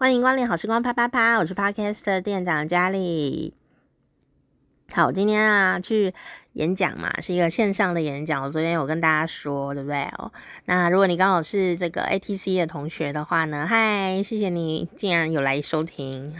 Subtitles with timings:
[0.00, 3.52] 欢迎光临好时光啪啪啪，我是 Podcaster 店长佳丽。
[4.94, 6.14] 好，今天啊去
[6.54, 8.42] 演讲嘛，是一个线上的演讲。
[8.42, 10.32] 我昨天有跟大家说，对不对哦？
[10.64, 16.34] 那如果你刚好是这个 ATC 的同学的话呢，嗨，谢谢你竟然有来收听，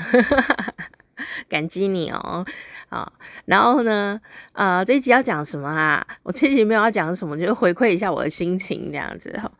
[1.47, 2.47] 感激你哦。
[2.89, 3.13] 啊，
[3.45, 4.23] 然后呢，
[4.55, 6.07] 呃，这一集要讲什么啊？
[6.23, 9.53] 我这一集没有要讲什么，就是回馈一下我的心情这样子哈。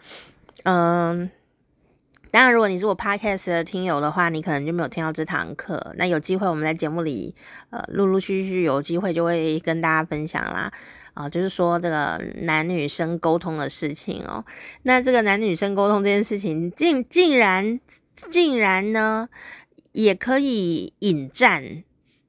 [0.63, 1.31] 嗯。
[2.31, 5.95] 当然，如果你是我 podcast 的听友的话，你可能就没有听到这堂课。
[5.97, 7.35] 那有机会，我们在节目里，
[7.71, 10.73] 呃，陆陆续续有机会就会跟大家分享啦。
[11.13, 14.43] 啊、就是说这个男女生沟通的事情哦。
[14.85, 17.79] 那这个男女生沟通这件事情，竟竟然
[18.31, 19.29] 竟然呢，
[19.93, 21.83] 也可以引战。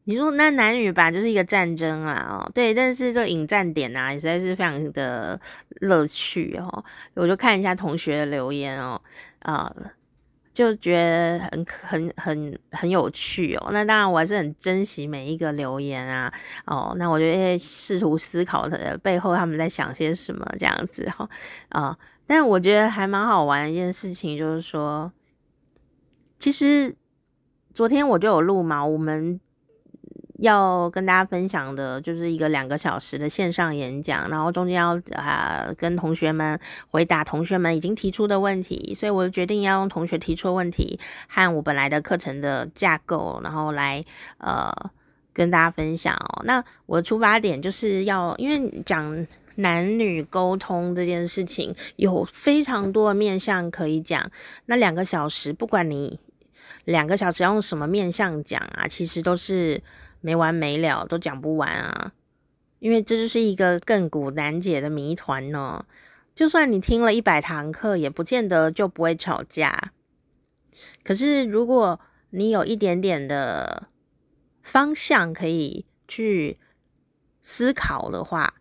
[0.06, 2.74] 你说那男女吧，就是一个战争啊，哦，对。
[2.74, 5.40] 但是这个引战点啊，也实在是非常的
[5.80, 6.84] 乐趣哦。
[7.14, 9.00] 我就看一下同学的留言哦。
[9.42, 9.92] 啊、呃，
[10.54, 13.70] 就觉得很很很很有趣哦。
[13.72, 16.34] 那当然，我还是很珍惜每一个留言啊。
[16.66, 21.30] 哦，那我就会试图思考的背后他们在想些什么这样子哈。
[21.70, 25.12] 啊、但我觉得还蛮好玩一件事情，就是说，
[26.38, 26.96] 其实
[27.74, 29.40] 昨天我就有录嘛，我们。
[30.42, 44.04] 要跟大家分享的就是一个两个小时的线上演讲，然后中间要啊、跟同学们回答同学们已经提出的问题，所以我决定要用同学提出的问题和我本来的课程的架构，然后来
[44.40, 44.74] 呃
[45.32, 46.42] 跟大家分享哦。
[46.44, 54.28] 那我的出发点就是要，因为讲男女沟通这件事情有非常多的面向可以讲，
[54.66, 56.20] 那两个小时不管你
[56.86, 59.80] 两个小时要用什么面向讲啊，其实都是。
[60.22, 62.14] 没完没了，都讲不完啊！
[62.80, 65.86] 因为这就是一个亘古难解的谜团呢。
[66.34, 69.92] 就算你听了一百堂课，也不见得就不会吵架。
[71.04, 73.88] 可是如果你有一点点的
[74.62, 76.58] 方向可以去
[77.42, 78.54] 思考的话，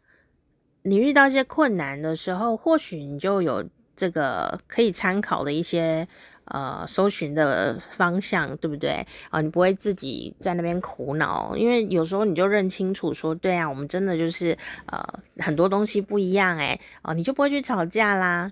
[0.82, 6.08] 你遇到一些困难的时候，或许你就有这个可以参考的一些。
[6.50, 9.40] 呃，搜寻的方向对不对啊？
[9.40, 14.56] 你不会自己在那边苦恼，因为有时候你就认清楚说，对啊，我们真的就是
[14.86, 15.00] 呃
[15.38, 18.50] 很多东西不一样诶，哦，你就不会去吵架啦。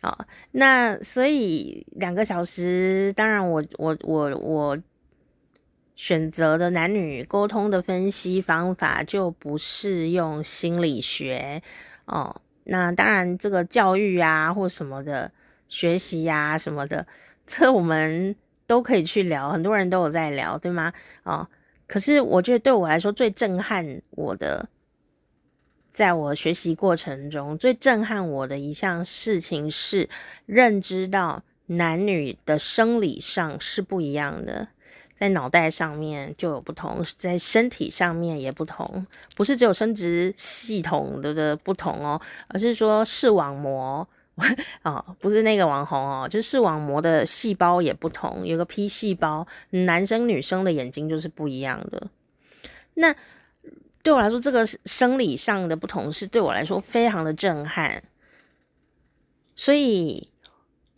[0.00, 0.16] 哦，
[0.52, 4.78] 那所以两个小时，当然我我我我
[5.94, 11.62] 选择的男女沟通的分析方法就不是用心理学
[12.06, 12.40] 哦。
[12.64, 15.30] 那当然这个教育啊或什么的
[15.68, 17.06] 学习呀、啊、什么的。
[17.50, 18.36] 这我们
[18.66, 20.92] 都可以去聊，很多人都有在聊，对吗？
[21.22, 21.48] 哦，
[21.86, 24.68] 可是我觉得对我来说最震撼我的，
[25.90, 30.10] 在我学习过程中最震撼我的一项事情是
[30.44, 34.68] 认知到男女的生理上是不一样的，
[35.14, 39.06] 在脑袋上面就有不同，在身体上面也不同，
[39.38, 44.06] 不是只有生殖系统的的不同哦，而是说视网膜。
[44.84, 52.08] 哦，不是那个网红哦，就是视网膜的细胞也不同，有个 P 细胞，男生女生的眼睛就是不一样的。
[52.94, 53.14] 那
[54.02, 58.02] 对我来说，这个生理上的不同是对我来说非常的震撼，
[59.54, 60.30] 所以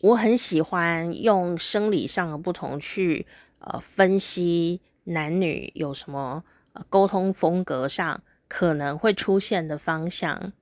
[0.02, 3.26] 我很喜欢用生理上的不同去
[3.58, 10.52] 呃分析男女有什么呃沟通风格上可能会出现的方向。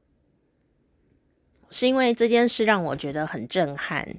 [1.71, 4.17] 是因为这件事让我觉得很震撼。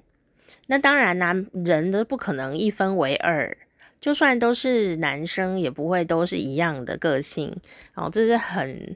[0.68, 3.58] 那当然，男人都不可能一分为二，
[4.00, 7.58] 就算都是男生，也不会都是一样的个性。
[7.96, 8.96] 然后这是很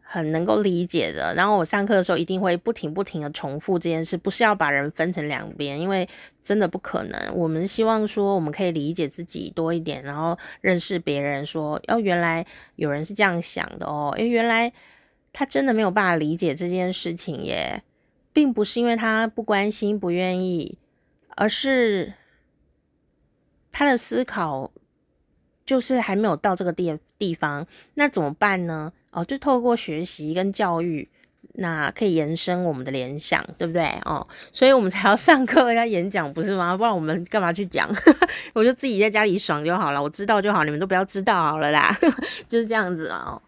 [0.00, 1.34] 很能够理解的。
[1.34, 6.08] 然后我上课的时候一定会不停不停的重复这件事，不是要把人分成两边，因为
[6.44, 7.34] 真的不可能。
[7.34, 12.46] 我们希望说我们可以理解自己多一点，然后认识别人说，哦，原来
[12.76, 14.72] 有人是这样想的哦，诶，原来。
[15.32, 17.82] 他真的没有办法理解这件事情耶，
[18.32, 20.78] 并不是因为他不关心、不愿意，
[21.36, 22.12] 而是
[23.72, 24.70] 他的思考
[25.64, 27.66] 就是还没有到这个地地方。
[27.94, 28.92] 那怎么办呢？
[29.12, 31.08] 哦，就透过学习跟教育，
[31.54, 33.84] 那可以延伸我们的联想，对不对？
[34.04, 36.76] 哦，所以我们才要上课要演讲，不是吗？
[36.76, 37.88] 不然我们干嘛去讲？
[38.54, 41.92] 我就自己在家里爽就好了，我知道就好，你们都不要知道好了啦，
[42.48, 43.40] 就是这样子啊。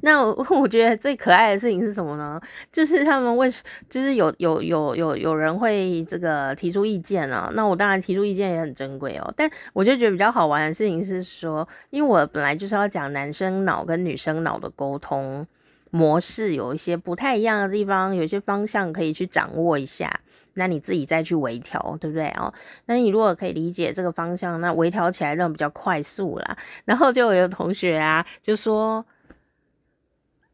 [0.00, 2.40] 那我 我觉得最可爱的事情是什么呢？
[2.72, 3.52] 就是他们为，
[3.90, 7.50] 就是有有有有有人会这个提出意见啊。
[7.54, 9.34] 那我当然提出意见也很珍贵哦。
[9.36, 15.46] 但我就觉得比较好玩的事情是说，因为我本来就是要讲男生脑跟女生脑的沟通
[15.90, 20.20] 模式有一些不太一样的地方，有些方向可以去掌握一下。
[20.54, 22.52] 那你自己再去微调，对不对哦？
[22.86, 26.56] 那你如果可以理解这个方向，那微调起来那比较快速啦。
[26.84, 29.04] 然后就有同学啊，就说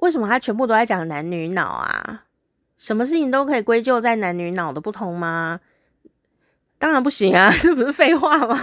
[0.04, 2.24] 为什么他全部都在讲男女脑啊？
[2.76, 5.58] 什么事情都可以归咎在男女脑的不同吗？
[6.78, 8.54] 当然不行啊， 这不是废话吗？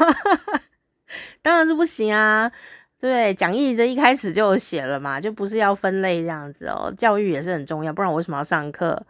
[1.41, 2.51] 当然是不行啊。
[2.99, 6.93] 对，讲义的一开始就有写了嘛，就不是要分类这样子哦。
[6.95, 9.03] 教育也是很重要，不然我为什么要上课？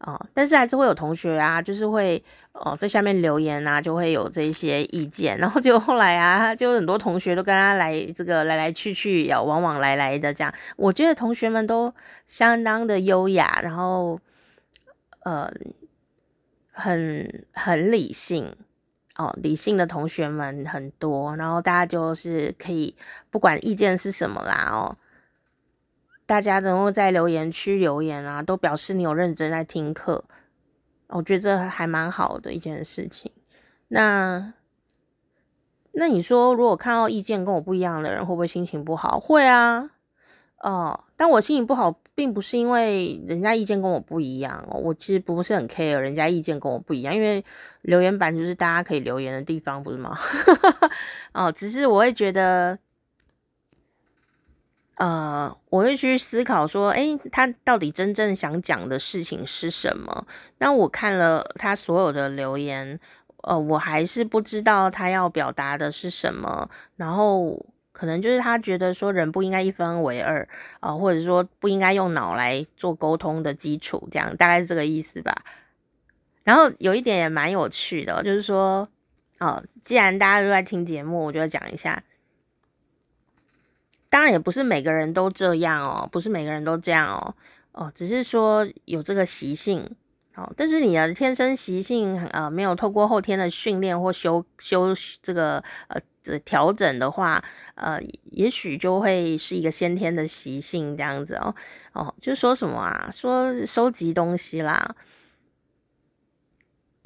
[0.00, 2.22] 哦，但是还是会有同学啊，就是会
[2.52, 5.36] 哦在下面留言啊，就会有这些意见。
[5.40, 10.52] 然后就后来啊，就很多同学都跟他来这个来来去去，要往往来来的这样。
[10.76, 11.92] 我觉得同学们都
[12.26, 14.20] 相当的优雅，然后
[15.20, 15.50] 呃
[16.72, 18.54] 很很理性。
[19.18, 22.94] 哦，理性的同学们很多，然后大家就是可以
[23.30, 24.94] 不管意见是什么啦，哦，
[26.26, 30.24] 大家能够在留言区留言啊，都表示你有认真在听课，
[31.08, 33.30] 我觉得这还蛮好的一件事情。
[33.88, 34.52] 那
[35.92, 39.18] 那你说，如果看到意见跟我不一样的人，会不会心情不好？
[39.18, 39.90] 会啊。
[40.58, 44.80] 哦，但我心情不好，并不是因为人家意见跟我不一样哦。
[44.80, 47.44] 我其实不是很 care 人家意见跟我不一样，因为
[47.82, 50.18] 留言板就是大家可以留言的地方，不是吗？
[51.32, 52.76] 哦，只是我会觉得，
[54.96, 60.26] 呃，我会去思考说，诶，他到底真正想讲的事情是什么？
[60.58, 62.98] 那我看了他所有的留言，
[63.42, 67.64] 呃，我还是不知道他要表达的是什么，然后。
[67.98, 70.46] 可能就是他觉得说人不应该一分为二
[70.80, 75.34] 啊，或者说不应该用脑来做沟通的基础，这样大概是这个意思吧。
[76.44, 78.86] 然后有一点也蛮有趣的，就是说，
[79.38, 82.02] 哦，既然大家都在听节目，我就要讲一下。
[84.16, 87.34] 当然也不是每个人都这样哦，不是每个人都这样哦，
[87.72, 89.86] 哦，只是说有这个习性
[90.36, 96.38] 哦，但是你的天生习性呃没有透过后天的训练或修修这个呃这。
[96.46, 98.00] 调整的话，呃，
[98.32, 101.54] 也许就会是一个先天的习性这样子哦，
[101.92, 104.96] 哦，就说什么啊，说收集东西啦，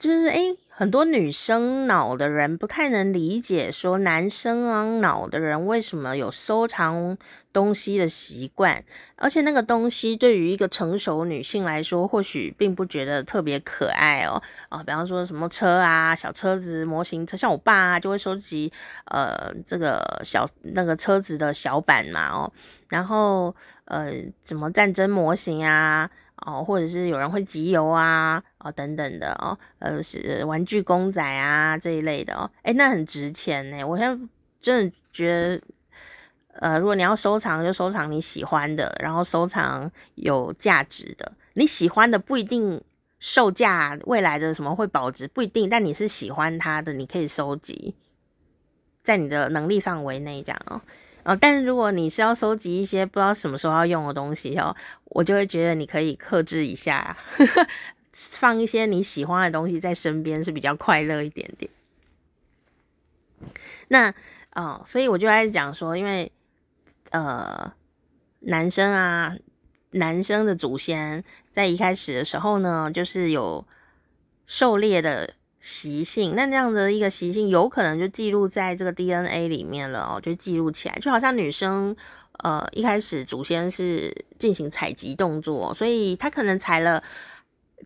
[0.01, 0.57] 就是诶。
[0.81, 7.19] 很多女生脑的人不太能理解，说男生啊脑的人为什么有收藏
[7.53, 8.83] 东西的习惯，
[9.17, 14.43] 而且那个东西对于一个成熟女性来说，或许并不觉得特别可爱哦。
[14.71, 18.73] 啊，比方说什么车啊，小车子、模型车，像我爸啊，就会收集
[19.05, 22.51] 呃这个小那个车子的小板嘛哦，
[22.89, 23.55] 然后
[23.85, 24.11] 呃
[24.45, 26.11] 什么战争模型啊。
[26.47, 33.85] 哦，或者是有人会集邮啊，哦等等的哦，呃是玩具公仔啊这一类的哦，诶，那很值钱呢。
[33.85, 34.29] 我现在
[34.61, 35.63] 真的觉得，
[36.61, 41.33] 呃，如果你要收藏，就收藏你喜欢的，然后收藏有价值的。
[41.55, 42.81] 你喜欢的不一定
[43.19, 47.95] 售价未来的什么会保值，不一定，但你是喜欢它的，你可以收集，
[49.03, 50.81] 在你的能力范围内这样哦。
[51.23, 54.75] 哦，但是如果你是要收集一些不知道什么时候要用的东西哦，
[55.05, 57.67] 我就会觉得你可以克制一下，呵呵，
[58.13, 61.71] 放一些你喜欢的东西在身边是比较快乐一点点。
[63.89, 64.15] 那
[64.55, 66.31] 哦，所以我就在讲说，因为
[67.11, 67.73] 呃，
[68.41, 69.37] 男生啊，
[69.91, 73.67] 男生的祖先在一开始的时候呢，就是有
[74.47, 75.35] 狩猎的。
[75.63, 81.95] 习性，那那样的一个习性，有可能就记录在这个 DNA 里面了哦，就记录起来，就好像女生，
[82.39, 87.05] 呃，一开始祖先是进行采集动作，所以他可能采了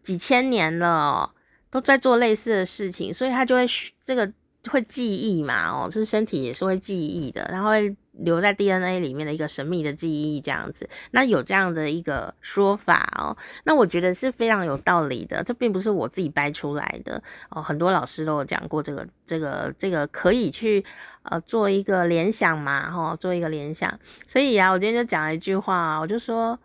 [0.05, 1.33] 几千年了，
[1.71, 3.67] 都在做类似的事情，所以他就会
[4.07, 4.33] 这个
[4.71, 7.97] 会记忆嘛，哦，这身体也是会记忆的，然后会。
[8.19, 17.21] 留在 DNA 里面的一个神秘的记忆，这样子，那有这样的一个说法哦，那我觉得是非常有道理的，这并不是我自己掰出来的
[17.51, 20.85] 哦，很多老师都有讲过这个，这个，这个可以去
[21.25, 26.57] 呃做一个联想嘛，哈、哦，做一个联想，所以啊，我今天就讲了一句话，我就说，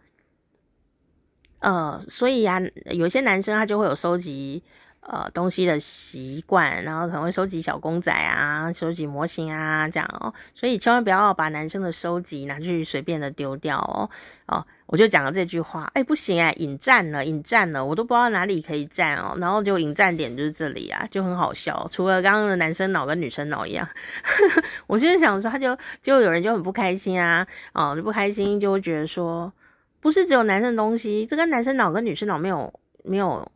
[1.60, 2.60] 呃，所以啊，
[2.92, 4.64] 有些男生他就会有收集。
[5.02, 10.32] 呃，东西的习惯，然后可能会收集小公仔啊，收集模型啊，这样哦。
[10.54, 14.08] 所以千万不要把男生的收集拿去随便的丢掉哦。
[14.48, 19.36] 哦，我就讲了这句话，哎，不行哎，引战了，引战了，我都不知道哪里可以战哦。
[19.38, 21.88] 然后就引战点就是这里啊，就很好笑。
[21.90, 23.88] 除了刚刚的男生脑跟女生脑一样，
[24.86, 29.52] 我现在想说，他就就有人就很不开心啊，哦，就不开心，就会觉得说，
[30.00, 33.52] 不是只有男生的东西，这跟男生脑跟女生脑没有没有。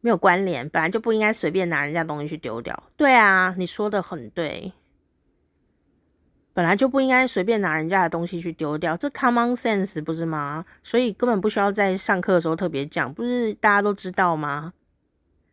[0.00, 2.84] 没有关联，本来就不应该随便拿人家东西去丢掉。
[2.96, 4.72] 对啊，你说的很对，
[6.54, 10.64] 本来就不应该随便拿人家的东西去丢掉，这 common sense 不是吗？
[10.84, 14.72] 所以根本不需要在上课的时候特别讲，不是大家都知道吗？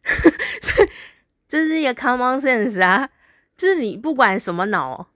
[1.47, 3.09] 这是一个 common sense 啊，
[3.57, 5.07] 就是你不管什么脑，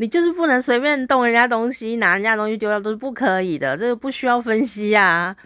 [0.00, 5.36] 你就是不能随便动人家东西，拿人家东西丢掉都是不可以的，这个不需要分析啊，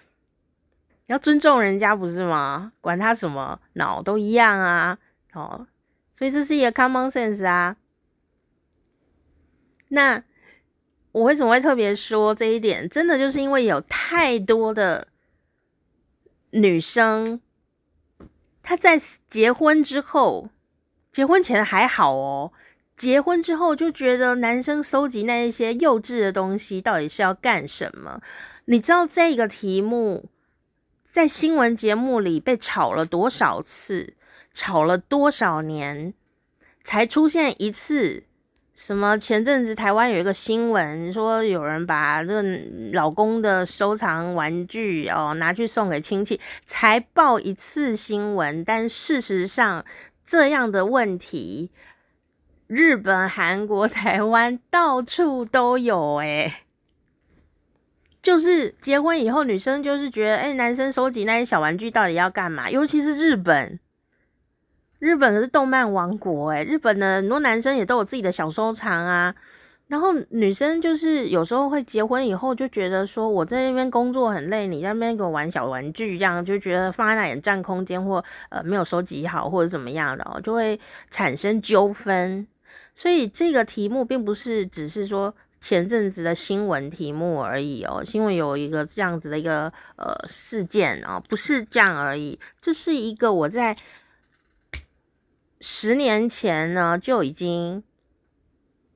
[1.06, 2.71] 要尊重人家不是吗？
[2.82, 4.99] 管他什么脑都一样啊，
[5.32, 5.66] 哦，
[6.12, 7.76] 所以这是一个 common sense 啊。
[9.88, 10.23] 那
[11.12, 12.87] 我为什么会特别说这一点？
[12.87, 15.09] 真的就是因为有太多的
[16.50, 17.40] 女生。
[18.62, 20.50] 她在结婚之后，
[21.11, 22.52] 结婚前还好哦，
[23.02, 28.21] 结婚之后就觉得男生收集那一些幼稚的东西到底是要干什么？
[28.66, 30.26] 你知道这个题目
[31.11, 34.14] 在新闻节目里被炒了多少次，
[34.54, 36.14] 炒了多少年，
[36.85, 38.23] 才出现一次？
[38.73, 39.18] 什么？
[39.18, 42.40] 前阵子台湾有一个新闻，说有人把这
[42.92, 48.62] 老公的收藏玩具哦拿去送给亲戚，才报一次新闻。
[48.64, 49.85] 但事实上，
[50.25, 51.73] 这样的问题，
[52.73, 56.17] 日本、韩国、台湾到处都有。
[56.17, 56.62] 诶，
[58.23, 62.71] 就是结婚以后，女生就是觉得，诶，男生收集那些小玩具到底要干嘛？
[62.71, 63.79] 尤其是日本。
[64.99, 69.35] 日本是动漫王国，诶，日本的很多男生也都有自己的小收藏啊。
[69.88, 82.47] 然后女生就是有时候会结婚以后就觉得说，我在那边工作很累，你在那边给我玩小玩具，这样就觉得放在那里占空间，或呃没有收集好，或者怎么样的，就会产生纠纷。
[82.94, 93.76] 所以这个题目并不是只是说前阵子的新闻题目而已哦，新闻有一个这样子的一个呃事件哦，不是这样而已，这是一个我在。
[95.64, 97.84] 十年前呢，就已经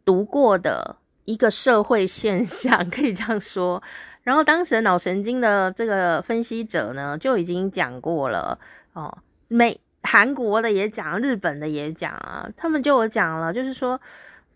[0.04, 3.80] 读过的一个社会现象，可以这样说。
[4.24, 8.58] 然后当时脑神经的这个分析者呢，就已经讲过了
[8.94, 9.16] 哦。
[9.46, 14.00] 每韩国的也讲，日本的也讲啊，他们就有讲了，就是说，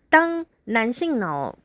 [0.09, 1.55] 当男性脑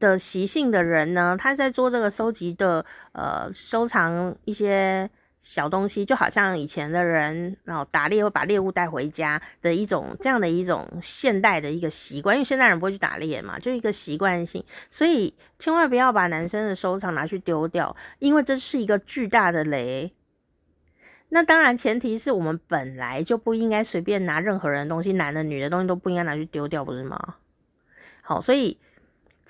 [0.00, 5.08] 的习性的人呢，他在做这个收集的呃收藏一些。
[5.40, 20.12] 小东西就好像以前的人，然后打猎会把猎物带回家的一种这样的一种现代的一个习惯，因为现代人不会去打猎嘛，就一个习惯性，所以千万不要把男生的收藏拿去丢掉，因为这是一个巨大的雷。
[21.30, 27.36] 那当然前提是我们本来就不应该随便拿任何人的东西，男的女的东西都不应该拿去丢掉，不是吗？
[28.22, 28.78] 好，所以。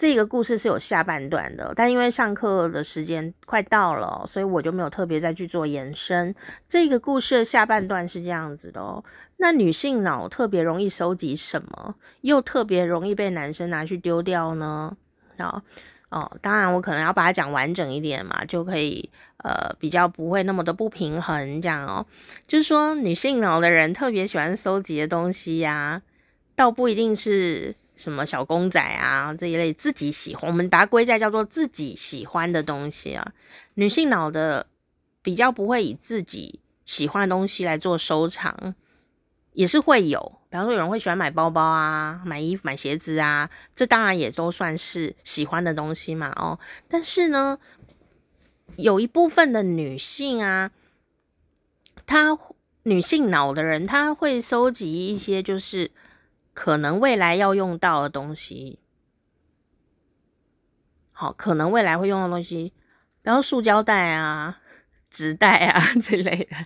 [0.00, 6.32] 这个故事是有下半段的，但因为上课的时间快到了，所以我就没有特别再去做延伸。
[6.68, 9.02] 这个故事的下半段是这样子的哦。
[9.38, 14.97] 那女性脑特别容易收集什么，又特别容易被男生拿去丢掉呢？
[15.37, 15.62] 好
[16.10, 22.06] 哦，当然我可能要把它讲完整一点嘛，就可以呃比较不会那么的不平衡这样哦。
[22.46, 26.02] 就是说女性脑的人特别喜欢收集的东西呀、啊，
[26.54, 27.74] 倒不一定是。
[27.98, 33.32] 什么小公仔啊，这一类自己喜欢，我们把它归在叫做自己喜欢的东西啊。
[33.74, 34.64] 女性脑的
[35.20, 38.76] 比较不会以自己喜欢的东西来做收藏，
[39.52, 40.38] 也是会有。
[40.50, 46.33] 比方说，有人会喜欢买包包啊，买衣服、买鞋子啊，这当然也都算是喜欢的东西嘛。
[46.37, 47.59] 哦，但是呢，
[48.76, 50.71] 有一部分的女性啊，
[52.07, 52.38] 她
[52.85, 55.90] 女性脑的人，她会收集一些就是。
[56.55, 58.81] 可能未来要用到的东西，
[61.12, 62.73] 好，可能未来会用到的东西，
[63.23, 64.59] 比如塑胶袋啊、
[65.09, 66.57] 纸袋啊 之类的，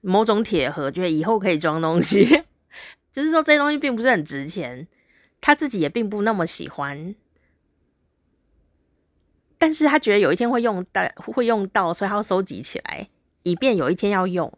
[0.00, 2.42] 某种铁盒，觉得以后可以装东西，
[3.12, 4.86] 就是说这些东西并不是很值钱，
[5.40, 7.14] 他自己也并不那么喜欢，
[9.58, 13.08] 但是他觉得有一天会用到，会用到，所以他要收集起来，
[13.42, 14.52] 以便有一天要用。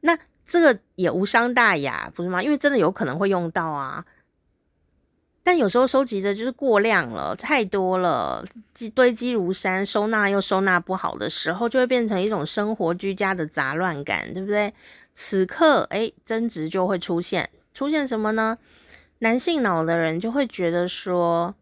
[0.00, 0.18] 那。
[0.44, 2.42] 这个也无伤大雅，不是吗？
[2.42, 4.04] 因为真的有可能会用到啊。
[5.42, 14.74] 但有时候收集的就是过量了，太多了，积堆积如山，收纳又收纳不好的时候，就会变成一种生活居家的杂乱感，对不对？
[15.14, 18.58] 此刻，诶，争执就会出现，出现什么呢？
[19.18, 21.54] 男性脑的人就会觉得说。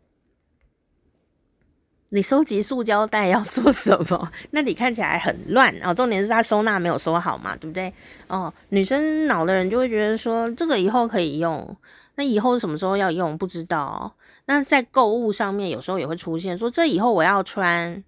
[2.13, 4.33] 你收集塑胶袋要做什么？
[4.51, 5.95] 那你看起来很乱哦。
[5.95, 7.95] 重点是他收纳没有收好嘛，对不对？
[8.27, 11.77] 哦，女生脑的人就会觉得说，这个以后可以用，
[12.17, 14.13] 那以后什么时候要用不知道。
[14.47, 18.03] 那在购物上面有时候也会出现说，这以后我要穿，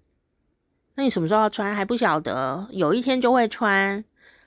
[0.95, 4.03] 那你什么时候要穿还不晓得，有一天就会穿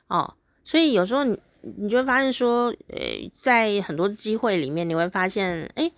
[0.09, 0.35] 哦。
[0.67, 1.39] 所以有时候你
[1.79, 2.99] 你就会发现说，呃，
[3.33, 5.93] 在很多机会里面你会发现，诶。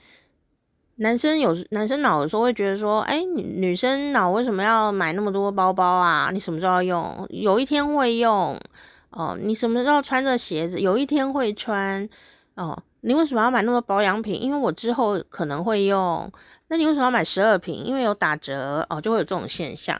[1.00, 6.30] 男生有男生脑有时候会觉得说，哎，女女生脑为什么要买那么多包包啊？
[6.32, 7.26] 你什么时候要用？
[7.30, 8.60] 有一天会用
[9.10, 10.80] 哦，你什么时候穿这鞋子？
[10.80, 12.08] 有一天会穿
[12.56, 12.82] 哦。
[13.02, 14.42] 你为什么要买那么多保养品？
[14.42, 16.28] 因为我之后可能会用。
[16.66, 17.84] 那你为什么要买十二瓶？
[17.84, 19.96] 因为有打折哦，就会有这种现象。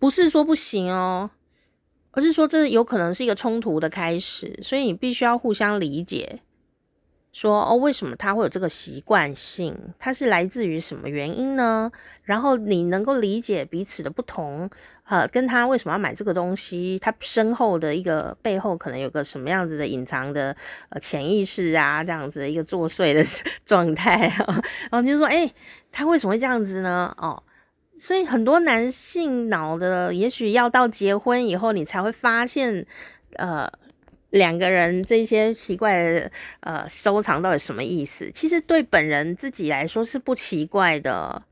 [0.00, 1.30] 不是说不行哦，
[2.12, 6.40] 而是说这有可能是一个冲突的开始，所以你必须要互相理解。
[7.32, 9.72] 说哦，为什么他会有这个习惯性？
[10.00, 11.88] 他是来自于什么原因呢？
[12.24, 14.68] 然后你能够理解彼此的不同，
[15.04, 20.56] 呃，跟他为什么要买这个东西，他身后的一个背后可能有个什么样子的隐藏的
[20.88, 23.24] 呃潜意识啊，这样子的一个作祟的
[23.64, 24.44] 状态啊，
[24.90, 25.48] 然后你就说，哎，
[25.92, 27.14] 他为什么会这样子呢？
[27.16, 27.40] 哦，
[28.00, 32.86] 所以很多男性脑的，也许要到结婚以后，你才会发现，
[33.36, 33.70] 呃。
[34.30, 36.30] 两个人这些奇怪的
[36.60, 38.30] 呃收藏到底什么意思？
[38.32, 41.42] 其实对本人自己来说是不奇怪的，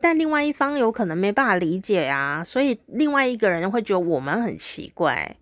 [0.00, 5.34] 但另外一方有可能没办法理解啊，所以另外一个人会觉得我们很奇怪，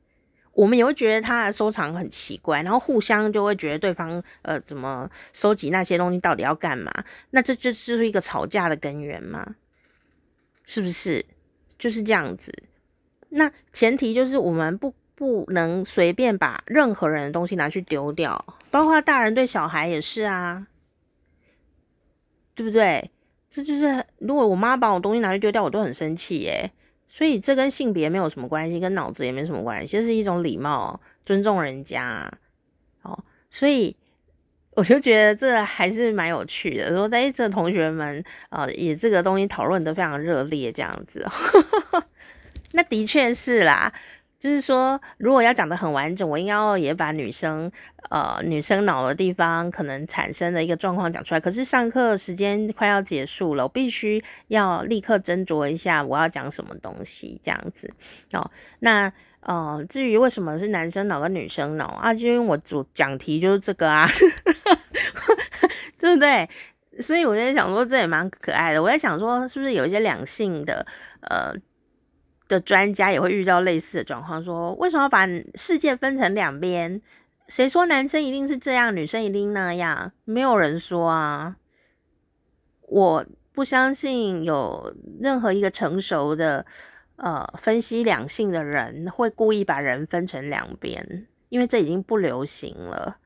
[0.55, 6.91] 我们也会觉得他的收藏很奇怪，然后互相就会觉得对方呃怎么收集那些东西到底要干嘛？
[7.33, 9.55] 那这就就是一个吵架的根源嘛，
[10.64, 11.25] 是不是？
[11.78, 12.52] 就是这样子。
[13.30, 14.94] 那前提就是我们不。
[15.16, 20.66] 不能随便把任何人的东西拿去丢掉，包括大人对小孩也是啊，
[22.52, 23.12] 对不对？
[23.49, 26.68] 这就是如果我妈把我东西拿去丢掉，我都很生气耶。
[27.09, 32.28] 所以这跟性别没有什么关系，跟脑子也没什么关系，这是一种礼貌，尊重人家。
[33.02, 33.16] 哦，
[33.52, 33.97] 所以
[34.76, 36.90] 我就觉得这还是蛮有趣的。
[36.90, 41.26] 说哎，这同学们啊，也这个东西讨论得非常热烈，这样子。
[42.73, 43.93] 那的确是啦。
[44.40, 47.73] 就是说，如果要讲得很完整，我应该也把女生
[48.11, 51.40] 呃女生脑的地方可能产生的一个状况讲出来。
[51.40, 57.90] 可是上课时间快要结束了，我必须要立刻斟酌一下我要讲什么东西，这样子
[58.33, 58.50] 哦。
[58.81, 59.11] 那
[59.45, 64.07] 呃，至于为什么是男生脑跟女生脑啊，就因为我主讲题就是这个啊，
[65.99, 66.49] 对不对？
[67.00, 68.83] 所以我在想说，这也蛮可爱的。
[68.83, 70.87] 我在想说，是不是有一些两性的
[71.23, 71.54] 呃。
[72.47, 77.00] 的专家也会遇到类似的状况，说为什么把世界分成两边？
[77.49, 80.13] 谁说男生一定是这样，女生一定那样？
[80.26, 81.57] 没有人说啊！
[82.83, 86.67] 我不相信有任何一个成熟的
[87.17, 93.19] 呃分析两性的人会故意把人分成两边，因为这已经不流行了。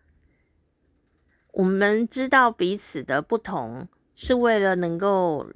[1.52, 5.46] 我们知道彼此的不同，是为了能够。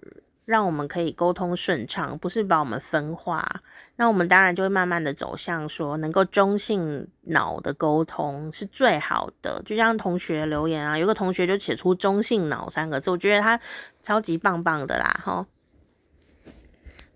[0.44, 3.62] 让我们可以沟通顺畅，不是把我们分化。
[3.94, 9.62] 那我们当然就会慢慢的走向说，能够中性脑的沟通是最好的。
[9.64, 13.58] 就像同学留言啊，有个同学就写出“中性脑”三个字，我觉得他
[14.02, 15.46] 超级棒棒的啦，哈，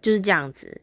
[0.01, 0.81] 就是这样子，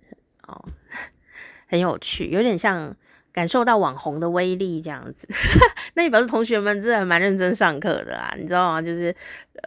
[1.73, 2.95] 很有趣，有点像。
[3.33, 5.27] 感受到网红的威力，这样子，
[5.95, 8.79] 那你表示同学们真的蛮认真上课的啦，你知道吗？
[8.79, 9.11] 就是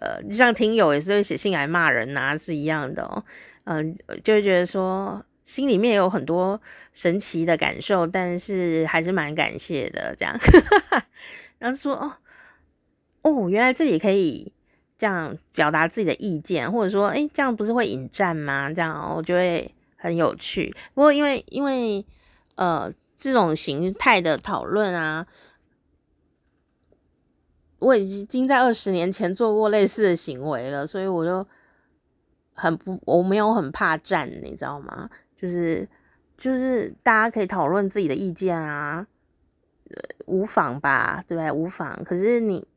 [0.00, 3.24] 呃，就像听友也是会写信来骂人呐，是一样的哦。
[3.64, 3.92] 嗯、
[4.22, 6.60] 就会觉得说心里面有很多
[6.92, 10.32] 神奇的感受，但是还是蛮感谢的这样。
[11.58, 12.12] 然后说哦
[13.22, 14.52] 哦，原来这里可以
[14.96, 18.72] 这样表达自己的意见，或者说诶，这样不是会引战吗？
[18.72, 19.68] 这样我就会
[20.06, 20.74] 很有趣。
[20.94, 22.06] 不过因为因为
[22.54, 22.92] 呃。
[23.18, 25.26] 这种形态的讨论啊，
[27.78, 31.44] 我已经在二十年前做过类似的行为了，所以我就
[32.52, 35.08] 很不，我没有很怕战，你知道吗？
[35.34, 35.88] 就是
[36.36, 39.06] 就是大家可以讨论自己的意见啊，
[40.26, 41.50] 无妨吧，对不对？
[41.50, 42.04] 无妨。
[42.04, 42.68] 可是你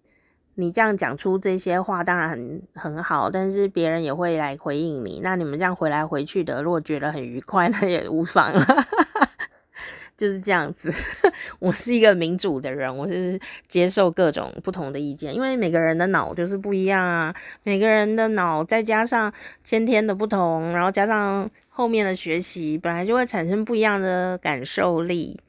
[0.59, 5.21] 你这样讲出这些话，当然很很好，但是别人也会来回应你。
[5.23, 8.51] 那你们这样回来回去的，如果觉得很愉快， 那也无妨。
[10.17, 10.91] 就是这样子，
[11.59, 25.39] 我是一个民主的人，我是接受各种不同的意见，因为每个人的脑就是不一样啊，每个人的脑再加上先天的不同，然后加上后面的学习，本来就会产生不一样的感受力。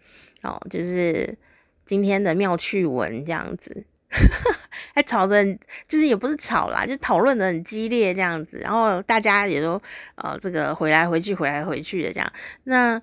[0.43, 1.37] 哦，就是
[1.85, 3.85] 今天的妙趣闻这样子，
[4.95, 9.81] 还吵得很，就是也不是吵啦，就讨论的很激烈这样子，然后大家也都
[10.17, 12.33] 呃这个回来回去回来回去的这样，
[12.65, 13.01] 那。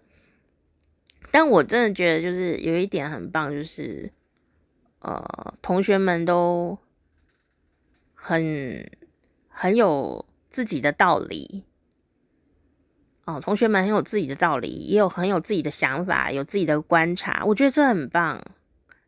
[1.29, 4.09] 但我真的觉得，就是有一点很棒，就是
[4.99, 6.75] 呃，同学们都
[8.15, 8.89] 很
[9.49, 11.65] 很有自己的道理
[13.25, 18.41] 哦、同学们很有自己的道理，也有很有自己的想法，有自己的观察，我觉得这很棒。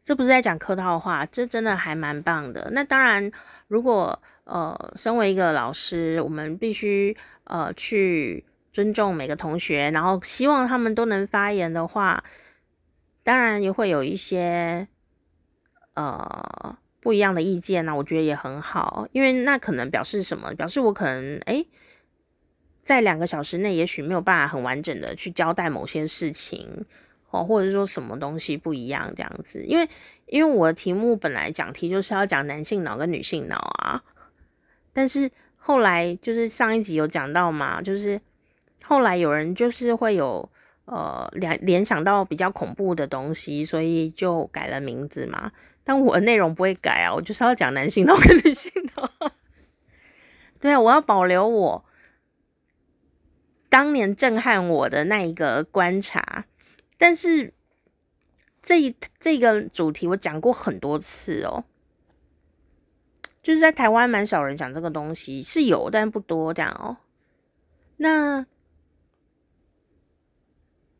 [0.09, 2.67] 这不是在讲客套话，这真的还蛮棒的。
[2.71, 3.31] 那当然，
[3.67, 8.43] 如果呃，身为一个老师，我们必须呃去。
[8.71, 12.23] 尊重每个同学，然后希望他们都能发言的话，
[13.23, 14.87] 当然也会有一些
[15.95, 20.53] 呃不一样的意见呢，我觉得也很好，因为那可能表示什么？
[20.53, 21.67] 表示我可能诶，
[22.83, 26.85] 在两个小时内，也许没有办法很完整的去交代某些事情
[27.29, 29.63] 哦，或者是说什么东西不一样这样子。
[29.65, 29.87] 因为
[30.27, 34.03] 因为我的题目本来讲题就是要讲男性脑跟女性脑啊，
[34.93, 38.19] 但是后来就是上一集有讲到嘛，就是
[38.83, 40.49] 后来有人就是会有。
[40.91, 45.51] 呃，联联想到比较恐怖的东西，所以就改了名字嘛。
[45.83, 49.31] 但我的内容不会改啊，我就是要讲男性脑跟女性脑。
[50.59, 51.85] 对啊，我要保留我
[53.69, 56.45] 当年震撼我的那一个观察。
[56.99, 57.51] 但是
[58.61, 61.63] 这一这个主题我讲过很多次哦，
[63.41, 66.97] 就是在台湾蛮少人讲这个东西，是有但不多这样哦。
[67.97, 68.45] 那。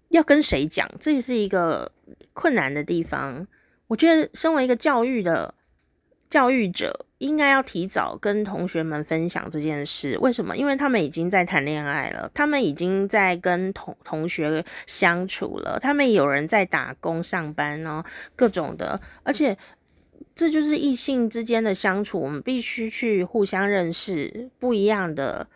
[0.09, 1.91] 要跟谁讲，这也是一个
[2.33, 3.45] 困难的地方。
[3.85, 5.53] 我觉得，身为一个教育的
[6.29, 10.15] 教育者，应该要提早跟同学们分享这件事。
[10.19, 10.55] 为什么？
[10.55, 18.03] 因为他们已经在谈恋爱了，他们已经在跟同同学相处了，他们有人在打工上班呢，
[18.35, 19.01] 各种的。
[19.23, 19.57] 而且，
[20.35, 25.47] 这就是异性之间的相处，我们必须去互相认识不一样的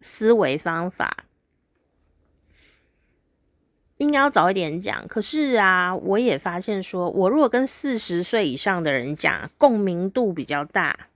[0.00, 1.24] 思维方法。
[3.98, 11.08] 应该要早一点讲，可是啊，我也发现说，我如果跟四十岁以上的人讲，共鸣度比较大，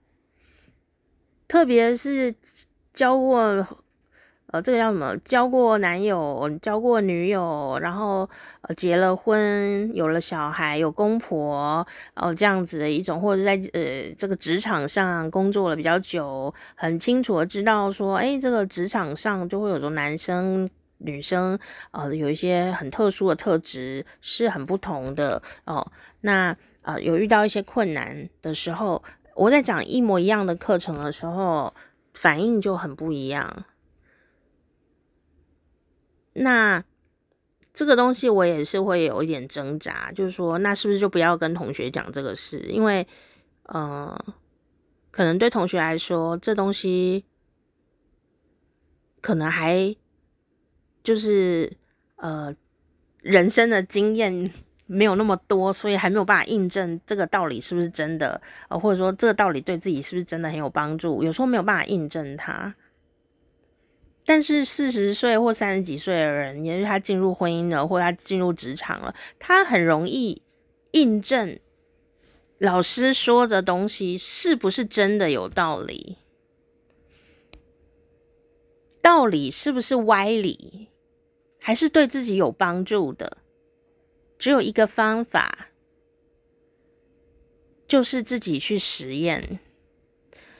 [1.47, 2.35] 特别是
[2.93, 3.65] 交过
[4.47, 5.17] 呃，这个叫什么？
[5.25, 8.29] 交过男友，交过女友，然后
[8.61, 20.69] 呃结了婚，有了小孩，有公婆，哦这样子的一种，或者在呃这个职场上工作了比较久，很清楚的知道说，哎，这个职场上就会有种男生。
[21.03, 21.59] 女生
[21.91, 25.91] 呃有一些很特殊的特质是很不同的哦。
[26.21, 29.03] 那呃有遇到一些困难的时候，
[29.35, 31.73] 我在讲一模一样的课程的时候，
[32.13, 33.65] 反应就很不一样。
[36.33, 36.83] 那
[37.73, 42.59] 这个东西我也是会有一点挣扎，就是说，那是不是就不要跟同学讲这个事？
[42.69, 43.05] 因为
[43.63, 44.17] 呃，
[45.11, 47.25] 可能对同学来说，这东西
[49.21, 49.95] 可能还。
[51.03, 51.71] 就是
[52.15, 52.55] 呃，
[53.21, 54.49] 人生的经验
[54.85, 62.73] 没有那么多，所以还没有办法印证这个道理是不是真的，呃，或者说这个道理对自己是不是真的很有帮助，有时候没有办法印证它。
[64.25, 70.41] 但是四十岁或三十几岁的人，也就是他进入婚姻了，或他进入职场了，他很容易
[70.91, 71.59] 印证
[72.59, 76.15] 老师说的东西是不是真的有道理，
[79.01, 80.87] 道理是不是歪理。
[81.65, 83.37] 还是对自己有帮助的，
[84.37, 85.69] 只有一个方法，
[87.87, 89.59] 就是自己去实验。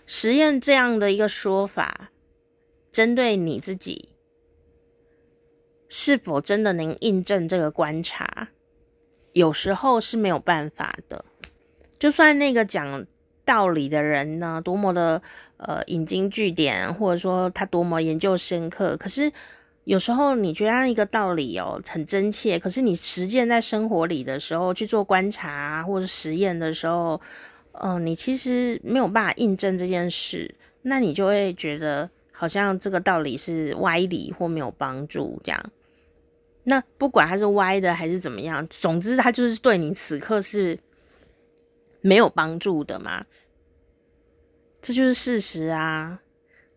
[0.08, 2.12] 实验这样的一个说法，
[2.90, 4.12] 针对你自己，
[5.90, 8.48] 是否真的能印证这个观察？
[9.34, 11.26] 有时候是没有办法的。
[12.00, 13.06] 就算那个讲
[13.44, 15.22] 道理的人呢，多么的
[15.58, 19.34] 呃引经据典，或者说他多么研究深刻，可是。
[19.86, 27.20] 有时候你觉得一个道理哦很真切，可是你实践在生活里的时候去做观察或者实验的时候，
[27.74, 35.72] 嗯、呃，你其实没有办法印证这件事，那你就会觉得好像这个道理是歪理或没有帮助这样。
[36.64, 40.80] 那不管它是歪的还是怎么样，总之它就是对你此刻是
[42.00, 43.26] 没有帮助的嘛，
[44.82, 46.22] 这就是事实啊。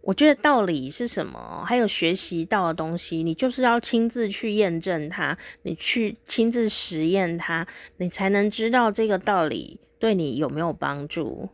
[0.07, 1.65] 我觉得道理是什么？
[1.67, 7.67] 还有学习到的东西，你就是要亲自去验证它，你去亲自实验它，
[7.97, 11.49] 你才能知道这个道理对你有没有帮助。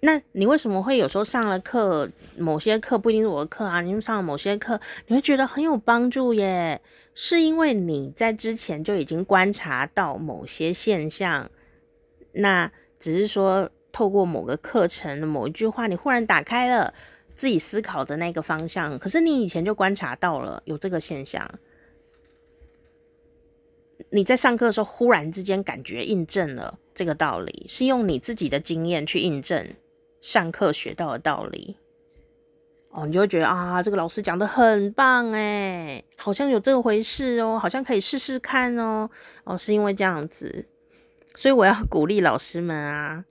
[0.00, 3.80] 那你为什么会有时候上了课，某些课不一定是我的课啊？
[3.80, 6.80] 你上某些课，你会觉得很有帮助耶？
[7.14, 11.48] 是因为你在之前就已经观察到某些现象，
[12.32, 13.70] 那只是说。
[13.94, 16.92] 透过某个课程的某一句话，你忽然打开了
[17.36, 18.98] 自己思考的那个方向。
[18.98, 21.48] 可是你以前就观察到了有这个现象，
[24.10, 29.64] 你在上课的时候忽然之间感觉印证了这个道理，是用你自己的经验去印证
[30.20, 31.76] 上课学到的道理。
[32.90, 39.08] 哦，你就会觉得啊，这个老师讲得很棒诶，好像有这回事哦，好像可以试试看哦。
[39.44, 40.66] 哦，是因为这样子，
[41.36, 43.24] 所以我要鼓励老师们啊。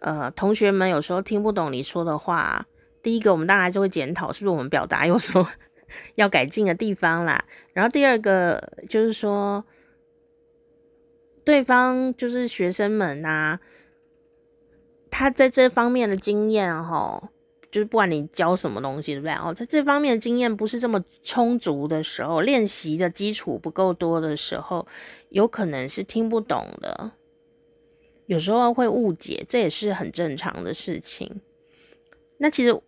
[0.00, 2.66] 呃，同学们有时候听不懂你说的话，
[3.02, 5.48] 第一个我们当然就会检讨，是不是我们表达有什么
[6.14, 7.44] 要改进的地方啦。
[7.72, 9.64] 然后第二个就是说，
[11.44, 13.58] 对方就是学生们啊，
[15.10, 17.30] 他在这方面的经验哈，
[17.72, 19.32] 就是不管你教什么东西，对不对？
[19.32, 24.86] 哦，在这方面的经验不是这么充足的时候，练习的基础不够多的时候，
[25.30, 27.12] 有可能是听不懂的。
[28.28, 31.40] 有时候会误解，这也是很正常的事情。
[32.36, 32.78] 那其实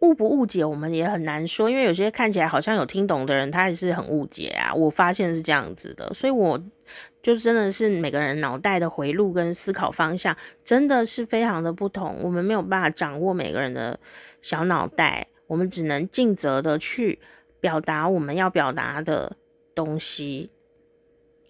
[0.00, 4.74] 误不误解，我们也很难说，因为有些看起来好像有听懂的人，他也是很误解啊。
[4.74, 6.60] 我发现是这样子的，所以我
[7.22, 13.96] 就真的是每个人脑袋的回路跟思考方向真的是非常的不同，我们没有办法掌握每个人的
[14.42, 17.20] 小脑袋，我们只能尽责的去
[17.60, 19.36] 表达我们要表达的
[19.72, 20.50] 东西。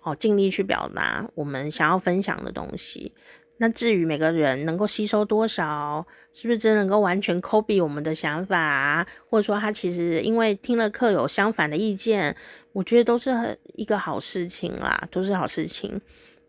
[0.04, 3.12] 哦，尽力去表达我们想要分享的东西。
[3.56, 9.06] 那至于每个人能够吸收多少，是不是真能够完全 copy 我们的想法？
[9.30, 12.36] 或者说他其实因为听了课有相反的意见，
[12.72, 16.00] 我觉得都是很一个好事情啦，都是好事情。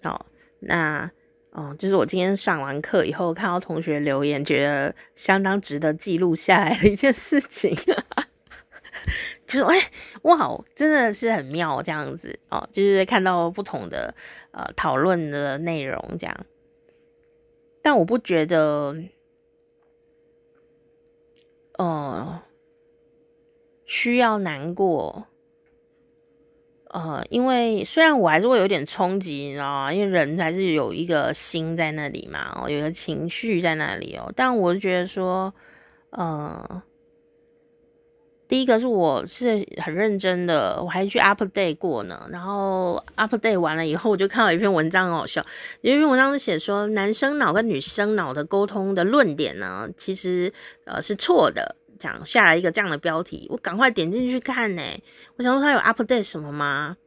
[0.01, 0.25] 好，
[0.61, 1.09] 那
[1.51, 7.77] 哦，就是我今天上完课以后看到同学留言，觉得相当值得记录下来的一件事情。
[9.47, 9.91] 就说哎、欸，
[10.23, 14.15] 哇，真的是很妙这样子哦，就是看到不同的
[14.51, 16.45] 呃讨论的内容这样，
[17.83, 18.95] 但我不觉得，
[21.77, 22.41] 呃，
[23.85, 25.27] 需要难过，
[26.89, 29.93] 呃，因为虽然我还是会有点冲击，你知道吗？
[29.93, 35.53] 因为人还是有一个心在那里嘛，哦，有个情绪在那里哦，但我就觉得说，
[36.09, 36.81] 呃。
[38.47, 42.27] 第一个是我是很认真的，我还去 update 过呢。
[42.31, 45.45] 然后 update 完了以后，我就看到一篇文章，很好笑。
[45.81, 50.51] 有一篇文章是写说，男生脑跟女生脑的沟通的论点呢，其实
[50.85, 51.75] 呃是错的。
[51.97, 54.81] 讲下来一个这样的标题，我赶快点进去看呢。
[55.37, 56.97] 我想说他有 update 什么吗？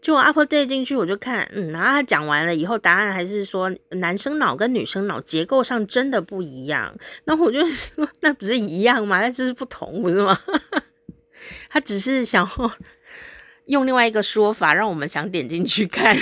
[0.00, 6.94] 就我 update 进去，我就看，嗯，然后他讲完了以后，答案还是说男生脑跟女生脑结构上真的不一样。
[7.24, 9.20] 那我就 说，那不是一样吗？
[9.20, 10.38] 那就是不同，不是吗？
[11.68, 12.48] 他只是想
[13.66, 16.16] 用另外一个说法，让我们想点进去看，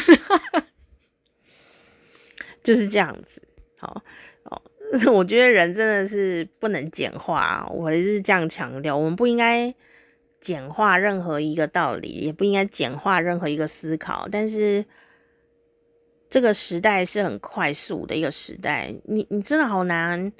[2.65, 3.41] 就是这样子。
[3.79, 4.03] 好，
[4.43, 4.61] 哦，
[5.13, 9.73] 我觉得人真的是不能简化，我还是这样强调，我们不应该。
[10.41, 14.29] 简化任何一个道理，也不应该简化任何一个思考。
[14.31, 14.85] 但是
[16.31, 20.33] 这个时代是很快速的一个时代，你你真的好难。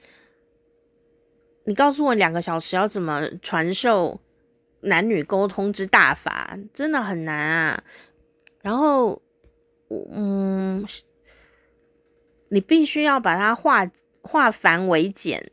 [1.65, 4.19] 你告诉我两个小时要怎么传授
[4.81, 7.83] 男女沟通之大法，真的很难啊。
[8.63, 9.21] 然后，
[10.13, 10.87] 嗯，
[12.49, 13.91] 你必须要把它化
[14.23, 15.53] 化繁为简。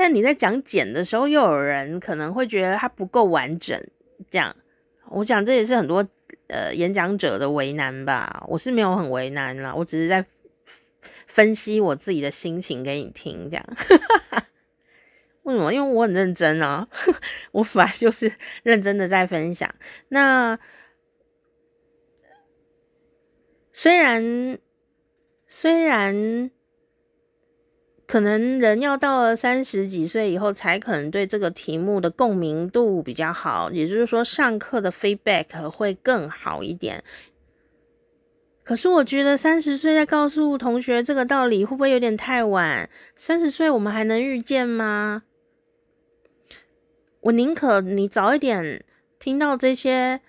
[0.00, 3.76] 但你在讲简的时候，又有人可能会觉得它不够完整。
[4.30, 4.54] 这样，
[5.08, 6.06] 我讲这也是很多
[6.46, 8.44] 呃演讲者的为难吧。
[8.46, 10.24] 我是没有很为难啦，我只是在
[11.26, 13.50] 分析我自己的心情给你听。
[13.50, 13.66] 这样，
[15.42, 15.74] 为什么？
[15.74, 16.86] 因为我很认真啊，
[17.50, 18.30] 我反正就是
[18.62, 19.68] 认真的在分享。
[20.10, 20.56] 那
[23.72, 24.56] 虽然
[25.48, 26.52] 虽然。
[28.08, 37.04] 可能人要到了三十几岁以后，才可能对这个题目的共鸣度比较好，也就是说，上课的 feedback 会更好一点。
[38.64, 42.88] 可是我觉得三十岁再告诉同学这个道理，会不会有点太晚？
[43.14, 45.24] 三十岁我们还能预见吗？
[47.20, 48.82] 我宁可你早一点
[49.18, 50.22] 听到这些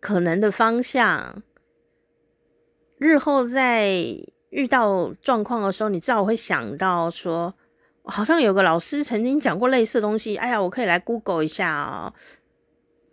[0.00, 1.42] 可能的方向，
[2.98, 3.94] 日后再。
[4.50, 7.54] 遇到状况的时候，你至少会想到说，
[8.04, 10.36] 好像有个老师曾经讲过类似的东西。
[10.36, 12.12] 哎呀，我可以来 Google 一下哦，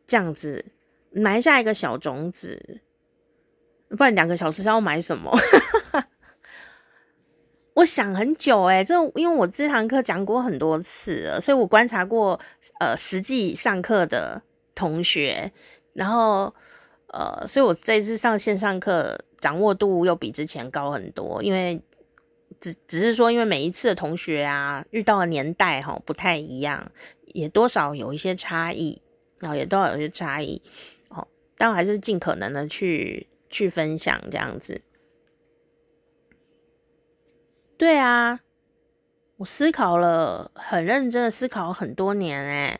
[0.08, 0.65] 这样子
[1.12, 2.82] 埋下一个小种子。
[3.89, 5.32] 不然两个小时是要买什么？
[7.76, 12.39] 我想很久诶，这因为我这堂课讲过很多次了，所以我观察过
[12.80, 14.41] 呃实际上课的
[14.73, 15.52] 同学，
[15.93, 16.54] 然后
[17.13, 19.15] 呃，所以我这次上线上课。
[19.39, 21.82] 掌握度又比之前高很多，因为
[22.60, 26.91] 只只是说，因为每一次的同学啊，遇到的年代哈不太一样，
[27.26, 29.02] 也多少有一些差异，
[29.39, 30.62] 然后也多少有些差异，
[31.10, 34.82] 哦，但我还是尽可能的去去分享这样子。
[37.78, 38.39] 对啊，
[39.38, 42.80] 我思考了，很认真的思考很多年诶。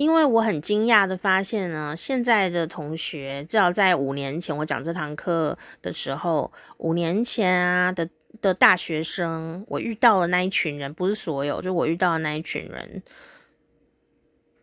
[0.00, 8.08] 因为我很惊讶的发现呢，现在的同学，至少在五年前我讲这堂课的时候，五年前啊的
[8.40, 13.02] 的大学生，我遇到的那一群人，不是所有，就我遇到的那一群人，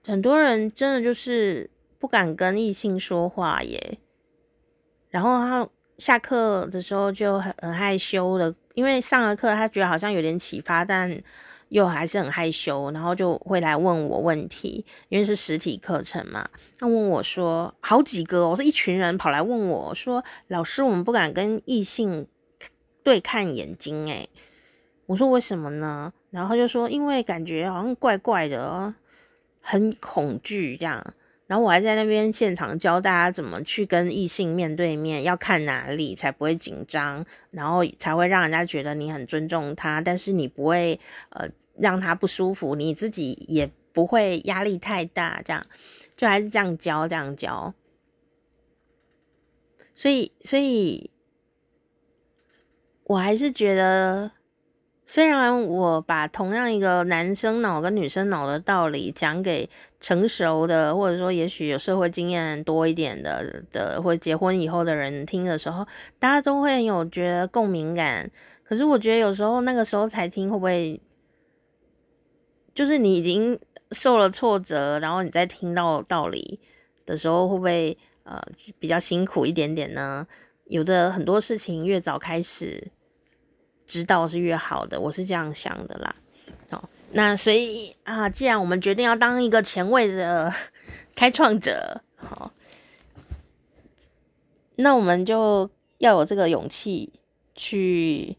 [0.07, 1.69] 很多人真的就是
[1.99, 3.99] 不敢跟异性说话耶，
[5.11, 5.69] 然后他
[5.99, 11.21] 下课的时候就很很害羞的，因为上了课他觉得好像有点启发，但
[11.69, 16.47] 又还是很害羞，然后就会来问我问题，因为是实体课程嘛。
[16.79, 22.27] 他问我说，好几个，我是一群人跑来问我说，老师，我们不敢跟异性
[23.03, 24.29] 对看眼睛，诶，
[25.07, 26.13] 我说为什么呢？
[26.29, 28.93] 然后就说，因为感觉好像怪怪的，
[29.61, 31.13] 很恐惧这样。
[31.47, 45.65] 然后我还在那边现场教大家怎么去跟异性面对面，要看哪里才不会紧张，然后才会让人家觉得你很尊重他，但是你不会呃让他不舒服，你自己也不会压力太大，这样
[46.15, 47.73] 就还是这样教这样教。
[49.95, 51.09] 所以，所以
[53.05, 54.36] 我还是觉得。
[55.09, 59.69] 虽然我把同样一个男生脑跟女生脑的道理讲给
[60.01, 65.87] 成熟的，或者说也许有社会经验多一点的的，或结婚以后的人听的时候，
[66.19, 68.29] 大家都会有觉得共鸣感。
[68.65, 70.99] 可是我觉得有时候那个时候才听，会不会
[72.75, 73.57] 就是你已经
[73.93, 76.59] 受了挫折，然后你再听到道理
[77.05, 78.37] 的时候，会不会呃
[78.77, 80.27] 比较辛苦一点点呢？
[80.65, 82.91] 有的很多事情越早开始。
[83.87, 86.15] 知道是越好的，我是这样想的啦。
[86.69, 90.53] 好，那所以啊，既然我们决定要当一个前卫的
[91.15, 92.51] 开创者，好，
[94.75, 95.69] 那我们就
[95.99, 97.13] 要有这个勇气
[97.55, 98.35] 去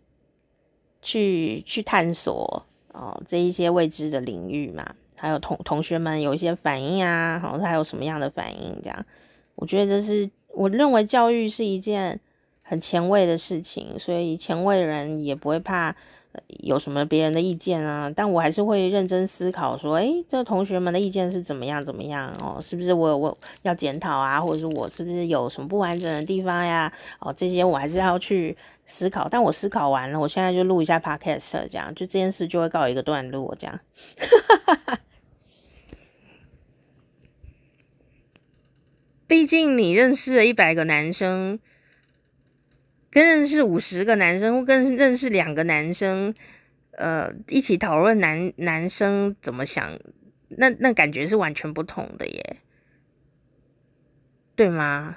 [1.00, 4.94] 去去探索哦这一些未知的领域嘛。
[5.16, 8.78] 还有同同学们有一些反应啊，好，他有什么样的反应？
[8.82, 9.06] 这样，
[9.54, 12.20] 我觉得这是我认为教育是一件。
[12.68, 15.96] 很前卫的事情，所以前卫的人也不会怕
[16.60, 18.12] 有什么别人的意见啊。
[18.14, 21.82] 但我还是会认真思考，说，诶，这同学们的意见是怎么样？
[21.82, 22.30] 怎么样？
[22.42, 24.38] 哦，是不是我我要检讨啊？
[24.38, 26.92] 或者是我是不是有什么不完整的地方呀？
[27.20, 28.54] 哦，这些我还是要去
[28.84, 29.26] 思考。
[29.30, 33.80] 但我思考完了，我现在就录一下 podcast，这样就这件事就会告一个段落，这样。
[39.26, 41.58] 毕竟你认识了一百个男生。
[43.10, 46.34] 跟认识五十个男生，或跟认识两个男生，
[46.92, 49.90] 呃，一起讨论男男生怎么想，
[50.48, 52.56] 那那感觉是完全不同的耶，
[54.54, 55.16] 对吗？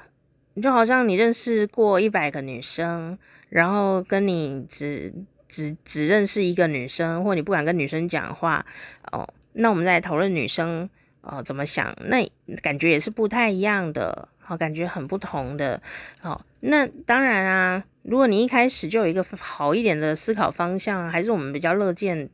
[0.62, 3.18] 就好像你认识过一百个女生，
[3.50, 5.14] 然后跟你只
[5.48, 8.66] 只只认识一个女生，或你不敢跟女生讲话
[9.12, 10.90] 哦，那我们再讨论女生
[11.22, 12.30] 哦怎么想，那
[12.62, 14.30] 感觉也是不太一样的。
[14.52, 15.82] 好，感觉很不同的。
[16.20, 22.30] 好，那当然啊，如果你一开始就有一个好一点的思考方向，还是我们比较乐见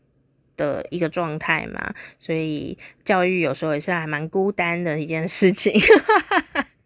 [0.56, 1.94] 的一个状态嘛。
[2.18, 2.76] 所以
[3.06, 5.80] 教育有时候也是还蛮孤单的一件事情。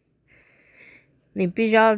[1.32, 1.98] 你必须要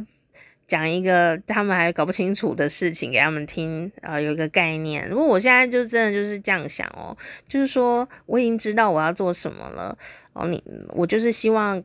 [0.67, 5.10] 讲一个他们还搞不清楚的事情给他们听啊，有一个概念。
[5.10, 7.17] 如果我现在就真的就是这样想哦，
[7.48, 9.98] 就是说我已经知道我要做什么了
[10.34, 11.84] 哦，你我就是希望。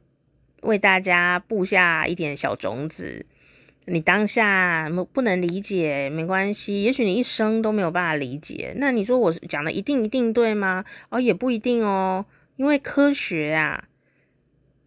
[0.69, 3.25] 为大家布下一点小种子，
[3.87, 8.75] 你当下不能理解没关系，也许你一生都没有办法理解。
[8.77, 10.85] 那你说我讲的一定一定对吗？
[11.09, 12.27] 哦，也不一定哦，
[12.57, 13.89] 因为科学啊，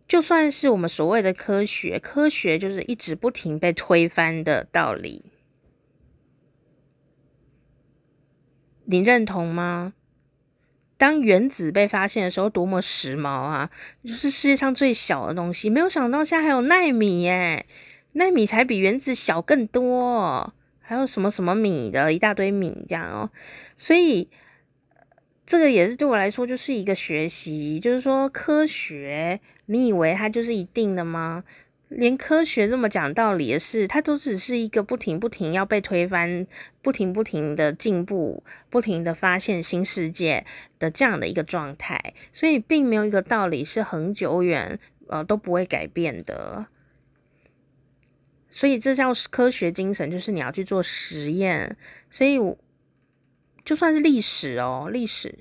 [0.07, 5.25] 就算是我们所谓的科学，科学就是一直不停被推翻的道理，
[8.85, 9.93] 你认同吗？
[11.01, 13.71] 当原子被发现的时候，多么时髦啊！
[14.05, 17.65] 就是世界上最小的东西，没有想到现在还有奈米耶，
[18.11, 23.31] 奈米才比原子小更多，还有什么什么米的一大堆米这样哦。
[23.75, 24.29] 所以
[25.43, 31.43] 这个也是对我来说就是一个学习，就是说科学，你以为它就是一定的吗？
[31.91, 36.47] 连科学这么讲道理的事，它都只是一个不停不停要被推翻，
[36.81, 40.45] 不停不停的进步，不停的发现新世界
[40.79, 46.67] 的这样的一个状态，所以并没有一个道理是很久远，呃，都不会改变的。
[48.49, 51.75] 所以这叫科学精神，就是你要去做实验。
[52.09, 52.39] 所以
[53.65, 55.39] 就算是历史哦，历史，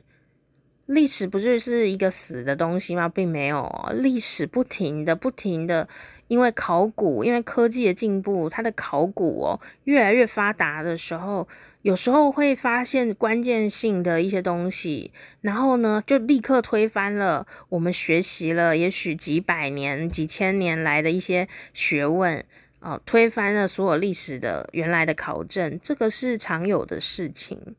[0.87, 3.09] 历史不就是一个死的东西吗？
[3.09, 5.89] 并没有，历史不停的不停的。
[6.31, 11.49] 因为考古，因为科技的进步，它的考古哦越来越发达的时候，
[11.83, 15.11] 有时候会发现关键性的一些东西，
[15.41, 22.45] 然后呢，就立刻推翻了我们学习了也许几百年、几千年来的一些学问
[22.78, 27.74] 哦，推翻了所有历史的原来的考证，这个是常有的事情，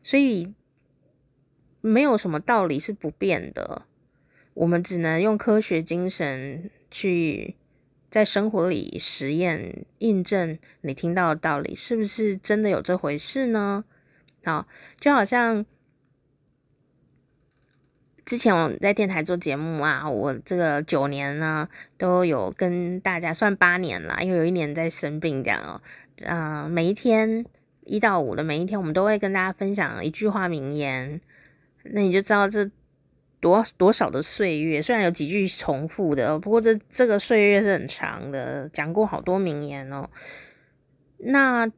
[0.00, 0.54] 所以
[1.80, 3.82] 没有什么道理是不变的。
[4.54, 7.56] 我们只能用科学精神去
[8.10, 13.84] 在生活里实验印证你听到的道理，是不是真的有这回事呢？
[14.44, 14.66] 好，
[14.98, 15.64] 就好像
[18.24, 25.80] 之前我在电台做节目啊，我这个九年呢都有跟大家算八年啦，因为有一年在生病这样哦，
[26.22, 27.46] 嗯、每一天
[27.84, 31.20] 一到五的每一天，我们都会跟大家分享一句话名言，
[31.84, 32.68] 那你就知道这。
[33.40, 40.08] 多多少的岁月，虽然有几句重复的，不过这这个岁月是很长的，讲过好多名言哦。
[41.18, 41.70] 那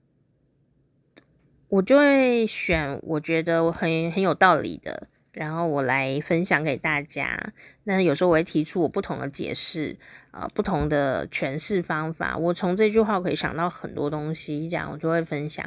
[1.68, 7.52] 我就会选我觉得我很很有道理的，然后我来分享给大家。
[7.84, 9.96] 那有时候我会提出我不同的解释
[10.30, 12.36] 啊、不同的诠释方法。
[12.36, 15.64] 我从这句话可以想到很多东西，这样我就会分享。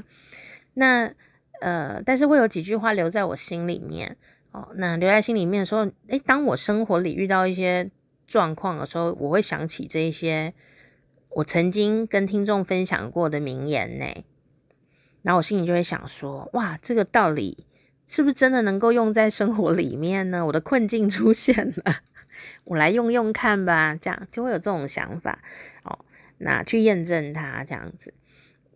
[0.75, 1.11] 那
[1.61, 4.17] 呃，但是会有几句话留在我心里面。
[4.55, 7.91] 哦，那留在心里面说，诶，当我生活里遇到一些
[8.25, 10.53] 状况的时候，我会想起这一些
[11.29, 14.05] 我曾经跟听众分享过的名言呢。
[15.23, 17.67] 然后我心里就会想说，哇，这个道理
[18.07, 20.45] 是不是真的能够用在生活里面呢？
[20.45, 21.97] 我的困境出现了，
[22.63, 25.39] 我来用用看吧，这样就会有这种想法。
[25.83, 25.99] 哦，
[26.37, 28.13] 那去验证它这样子。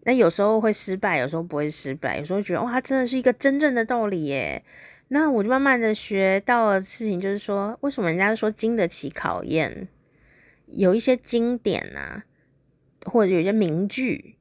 [0.03, 4.61] 那有时候会失败，有时候不会失败，有时候觉得哇，真的是一个真正的道理耶。
[5.09, 9.87] 那我就慢慢的学到了事情，就是说，为什么人家说经得起考验？
[10.67, 12.23] 有一些经典啊，
[13.05, 14.37] 或者有些名句，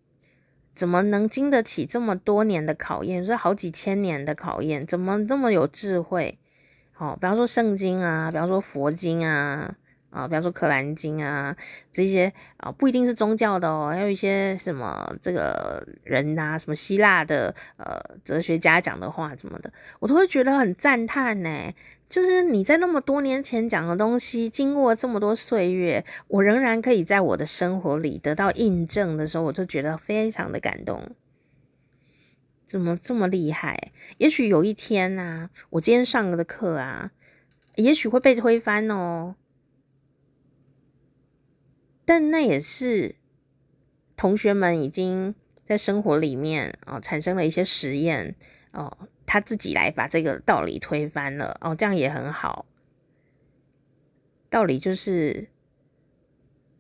[0.73, 3.25] 怎么能经得起这么多年的考验？
[3.25, 6.39] 说好几千年的考验，怎么这么有智慧？
[6.99, 9.77] 哦，比方说圣经啊，比方说佛经啊。
[10.11, 11.55] 啊，比方说《可兰经》啊，
[11.93, 21.73] 这些啊不一定是宗教的哦，还有一些什么这个人呐、啊，什么希腊的呃哲学家讲的话什么的，我都会觉得很赞叹呢。
[22.09, 31.11] 就是你在那么多年前讲的东西，经过这么多岁月，我仍然可以在我的生活里得到印证的时候，我就觉得非常的感动。
[32.65, 33.93] 怎么这么厉害？
[34.17, 37.11] 也许有一天呐、啊，我今天上的课啊，
[37.77, 39.35] 也许会被推翻哦。
[42.09, 43.17] 但那也是
[44.17, 45.35] 同学们已经
[45.67, 48.35] 在生活里面哦产生了一些实验
[48.73, 48.97] 哦，
[49.27, 52.65] 他自己来把这个道理推翻了哦，这样也很好。
[54.49, 55.51] 道理就是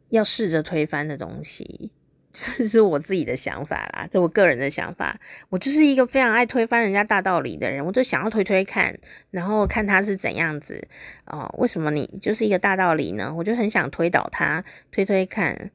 [0.08, 1.92] 要试着推翻的东西。
[2.40, 5.18] 这 是我自己的想法啦，这我个人的想法。
[5.48, 8.96] 我就是一个非常爱推翻人家大道理的人，我就想要推推看，
[9.32, 10.86] 然后看他是怎样子
[11.26, 11.52] 哦。
[11.58, 13.34] 为什么你就是一个大道理呢？
[13.36, 15.72] 我就很想推倒他，推推看，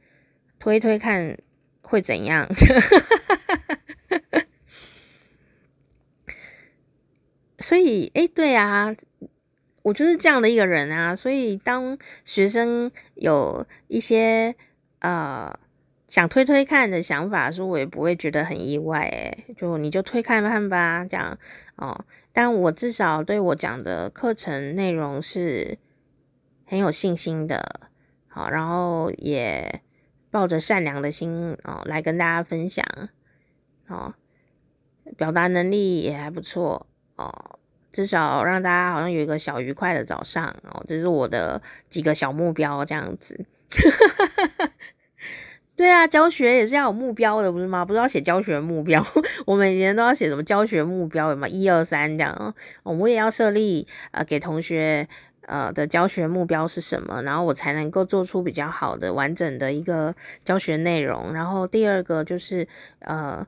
[0.57, 1.37] 推推看
[1.81, 2.47] 会怎样？
[7.59, 8.95] 所以，哎，对啊，
[9.81, 11.13] 我就是这样的一个人啊。
[11.13, 14.55] 所以，当学生有一些
[14.99, 15.59] 呃。
[16.13, 21.35] 想推推看的想法，说我也不会觉得很意外，诶，就你就推看看吧，这样
[21.77, 22.05] 哦。
[22.31, 25.75] 但我至少对我讲的课程内容是
[26.67, 27.89] 很有信心的，
[28.27, 29.81] 好，然后也
[30.29, 32.85] 抱着善良的心哦来跟大家分享，
[33.87, 34.13] 哦，
[35.17, 36.85] 表达能力也还不错
[37.15, 37.57] 哦，
[37.91, 41.59] 至少让大家好像有一个小愉快的早上哦，这是我的
[41.89, 43.47] 几个小目标，这样子。
[45.75, 47.83] 对啊，教学也是要有目标的，不是吗？
[47.83, 49.03] 不是要写教学目标，
[49.47, 52.55] 我每年都要写什么教学目标，什么一二三这样。
[52.83, 55.07] 我也要设立呃给同学
[55.47, 60.15] 呃的教学目标是什么，然后我才能够做出比较好的完整的一个
[60.45, 61.33] 教学内容。
[61.33, 62.67] 然后第二个就是
[62.99, 63.45] 呃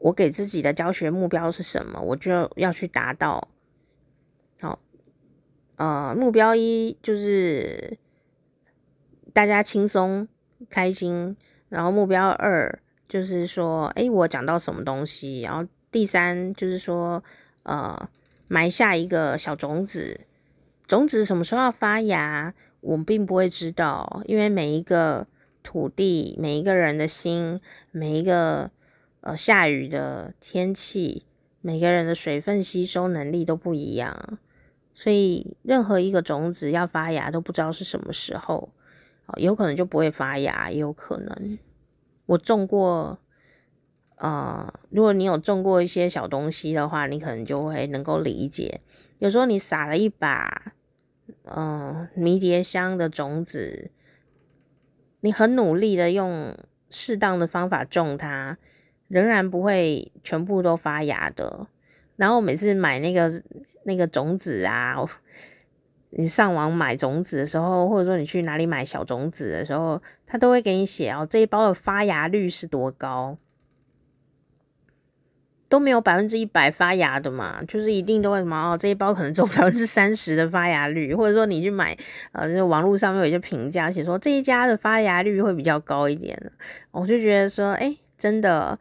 [0.00, 3.46] 我给自己的教学目标是什么，我就要去达到。
[4.62, 4.78] 好，
[5.76, 7.98] 呃目标一就是
[9.34, 10.26] 大家轻松
[10.70, 11.36] 开心。
[11.68, 15.42] 然后目标二就是说，诶，我讲到什么东西？
[15.42, 17.22] 然后第三就是说，
[17.62, 18.08] 呃，
[18.46, 20.20] 埋下一个小种子，
[20.86, 25.26] 种子什么时候要发芽，我们并不会知道，因为每一个
[25.62, 27.60] 土地、每一个人的心、
[27.90, 28.70] 每一个
[29.20, 31.24] 呃下雨的天气、
[31.60, 34.38] 每个人的水分吸收能力都不一样，
[34.94, 38.70] 所以任何一个种子要发芽都不知道是什么时候。
[39.36, 41.58] 有可能就不会发芽，也有可能。
[42.26, 43.18] 我种过，
[44.16, 48.80] 呃，如果你有种过一些小东西的话，你可能就会能够理解。
[49.18, 50.72] 有时候你撒了一把，
[51.44, 53.90] 嗯、迷迭香的种子，
[55.20, 56.56] 你很努力的用
[56.88, 58.58] 适当的方法种它，
[59.08, 61.66] 仍然不会全部都发芽的。
[62.16, 63.42] 然后每次买那个
[63.84, 64.96] 那个种子啊。
[66.10, 73.36] 你上网买种子的时候，或者说你去哪里买小种子的时候，他都会给你写哦，这一包的发芽率是多高，
[75.68, 81.96] 都没有百分之一百发芽的嘛，就是一定都会什么哦，这一包可能只有 百分之三十的发芽率，或者说你去买，
[82.32, 86.40] 呃，就是网络上面有一些评价写说这一家的发芽率会比较高一点，
[86.90, 88.78] 我就觉得说，哎，真的，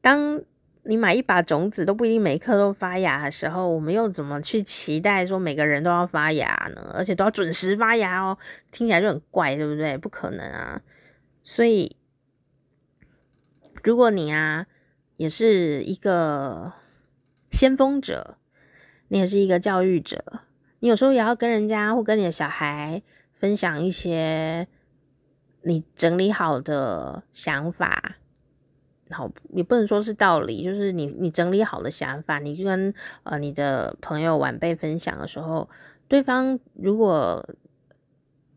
[0.00, 0.40] 当。
[0.84, 6.90] 你买一把种子都不一定每一颗都发芽的时候，我们又怎么去期待说每个人都要发芽呢？
[6.92, 8.36] 而且都要准时发芽哦，
[8.72, 9.96] 听起来就很怪，对不对？
[9.96, 10.82] 不可能啊！
[11.44, 11.96] 所以，
[13.84, 14.66] 如果你啊
[15.16, 16.72] 也是一个
[17.50, 18.38] 先锋者，
[19.06, 20.40] 你也是一个教育者，
[20.80, 23.02] 你有时候也要跟人家或跟你的小孩
[23.38, 24.66] 分享一些
[25.62, 28.16] 你整理好的想法。
[29.12, 32.92] 好，也不能说是道理，就是你你整理好的想法，你就跟
[33.24, 35.68] 呃你的朋友晚辈分享的时候，
[36.08, 37.46] 对方如果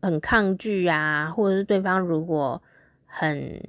[0.00, 2.62] 很抗拒啊，或者是对方如果
[3.04, 3.60] 很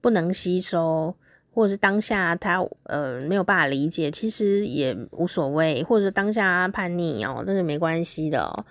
[0.00, 1.16] 不能吸收，
[1.52, 8.64] 或者是当下他呃没有办法理解，其实也无所谓，或者当下叛逆哦，那是没关系的哦。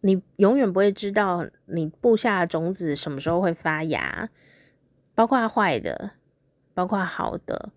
[0.00, 4.28] 你永远不会知道你布下的种子什么时候会发芽。
[5.18, 6.12] 包括坏的，
[6.74, 7.70] 包括好的，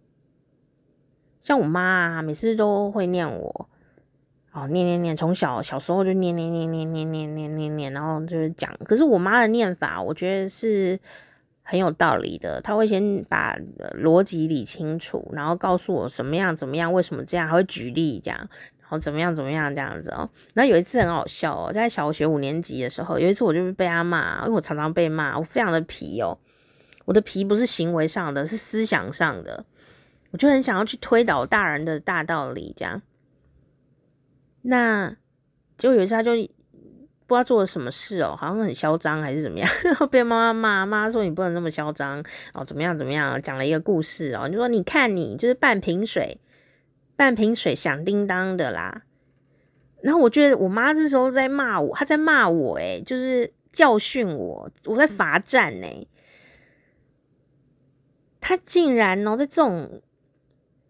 [1.41, 3.67] 像我妈啊，每次都会念我，
[4.51, 8.71] 哦，念念念，从小小时候就念念念念念念念念，然后就是讲。
[8.85, 10.99] 可是我妈的念法，我觉得是
[11.63, 12.61] 很有道理的。
[12.61, 13.57] 她会先把
[13.99, 18.37] 逻辑理清楚，然后告诉我什么样怎么样，为什么这样，还会举例这样，
[18.79, 20.29] 然后怎么样怎么样这样子哦。
[20.53, 26.37] 然后有一次很好笑哦，在小学五年级的时候，有一次我就被她骂，因为我常常被骂，我非常的皮哦。
[27.05, 29.65] 我的皮不是行为上的，是思想上的。
[30.31, 33.01] 我就很想要去推倒大人的大道理，这样。
[34.61, 35.15] 那
[35.77, 36.31] 就有一次，他就
[37.27, 42.23] 不知道做了什么事哦，好像很嚣张还是怎么样，然后被妈妈骂，妈妈说你不能那么嚣张
[42.53, 46.39] 哦，怎么样怎么样，讲了一个故事哦，就说你看你就是半瓶水，
[47.15, 49.01] 半瓶水响叮当的啦。
[50.01, 56.07] 然后我觉得我妈这时候在骂我，她在骂我，诶，就是教训我，我在罚站呢。
[58.41, 60.01] 他竟然哦，在这种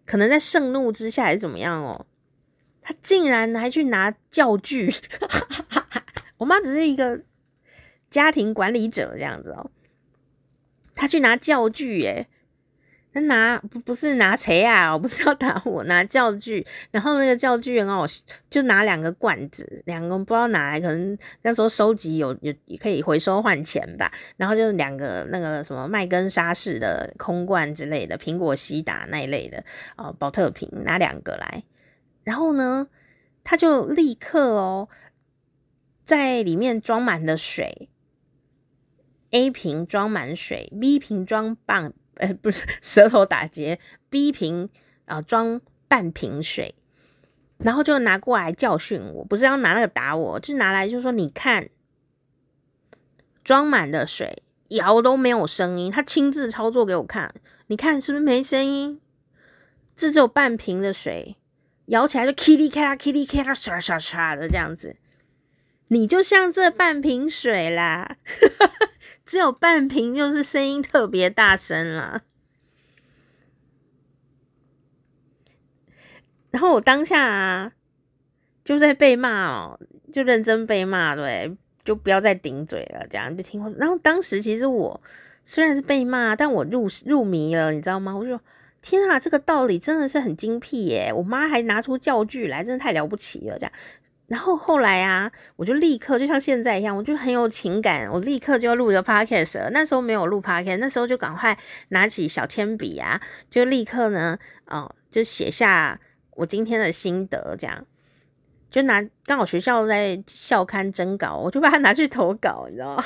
[0.06, 2.08] 可能在盛怒之下还是怎么样哦，
[2.82, 4.92] 他竟然还去拿教具。
[6.40, 7.24] 我妈只是一个
[8.10, 9.70] 家庭管理者这样子哦，
[10.96, 12.28] 他去拿教具耶。
[13.14, 18.06] 那拿不不是拿锤啊，我不是要打我，拿教具， 然后那个教具很好，
[18.50, 29.62] 就拿两个罐子，两个不知道拿来，可能那时候收集有有可以回收换钱吧，然后就是两个那个什么麦根沙士的空罐之类的，苹果西打那一类的
[29.98, 31.64] 哦，宝特瓶拿两个来，
[32.24, 32.88] 然后呢，
[33.44, 34.88] 他就立刻哦，
[36.06, 37.90] 在里面装满了水
[39.32, 41.94] ，A 瓶装满水，B 瓶装半。
[42.16, 44.70] 哎、不是舌头打结，B 瓶
[45.06, 46.76] 啊装半瓶水，
[47.58, 51.70] 然后就拿过来教训我，不是要拿那个打我，就拿来就说你看，
[53.44, 57.34] 装满的水摇都没有声音，他亲自操作给我看，
[57.68, 59.02] 你看是不是没声音？
[59.96, 61.38] 这只有半瓶的水，
[61.88, 64.96] 摇起来就噼里咔啦、噼里咔啦、唰唰唰的这样子，
[65.88, 68.18] 你就像这半瓶水啦。
[69.26, 72.24] 只有半瓶，就是声音特别大声了。
[76.50, 77.72] 然后我当下啊，
[78.66, 79.80] 就在被骂哦，
[80.12, 81.56] 就认真被骂，对，
[81.86, 83.72] 就不要再顶嘴了，这样就听话。
[83.78, 85.02] 然后当时其实我
[85.46, 88.14] 虽然是被骂，但我入入迷了，你知道吗？
[88.16, 88.38] 我就
[88.82, 91.14] 天啊，这个道理真的是很精辟耶！
[91.16, 93.72] 我妈还拿出教具来，真的太了不起了，这样。
[94.32, 99.70] 然后后来啊，我就立刻就像现在一样，我就很有情感，我立刻就要录一个 podcast 了。
[99.72, 101.58] 那时候没有录 podcast，那时候就赶快
[101.90, 106.00] 拿起小铅笔啊，就立刻呢，哦，就写下
[106.38, 107.86] 我今天的心得，这样
[108.70, 113.04] 就拿刚好学校在校刊征稿，我就把它拿去投稿，你知道吗？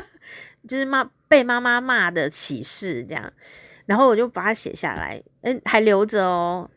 [0.66, 3.30] 就是骂被妈妈骂的启示这样，
[3.84, 6.70] 然后我就把它写下来，嗯，还留着哦，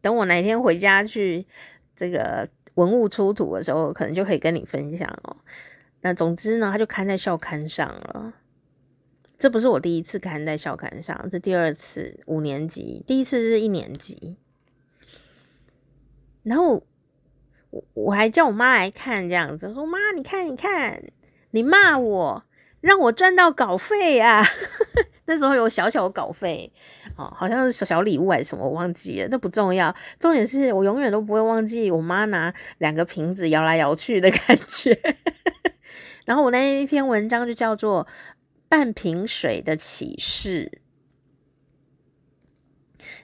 [0.00, 1.44] 等我哪天回家去
[1.94, 2.48] 这个。
[2.74, 5.36] 文物出土的时候，可能就可以跟你分享哦。
[6.00, 8.34] 那总之呢，他就刊在校刊上了。
[9.38, 14.36] 这不是我第一次刊在校刊上，这第二次五年级，第一次是一年级。
[16.44, 16.84] 然后
[17.70, 21.02] 我我还叫我妈来看，这样子说：“妈，你看，你看，
[21.50, 22.44] 你骂我，
[22.80, 24.44] 让我赚到稿费呀。”
[25.26, 26.70] 那时候有小小的稿费，
[27.16, 29.94] 哦，好像是小小礼物还是什么，我忘记了，那不重要。
[30.18, 34.98] 重点是我永远都不会忘记我妈拿两个瓶子摇来摇去的 感觉。
[36.26, 38.04] 然后我那一篇文章就叫做
[38.68, 40.70] 《半瓶水的启示》，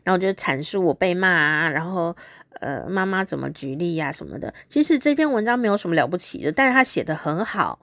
[0.05, 2.15] 然后就阐述我被骂啊，然后
[2.61, 4.53] 呃妈妈怎么举例呀、啊、什么的。
[4.69, 7.81] 其实这篇文章没有什么了不起的，但是他写的很好。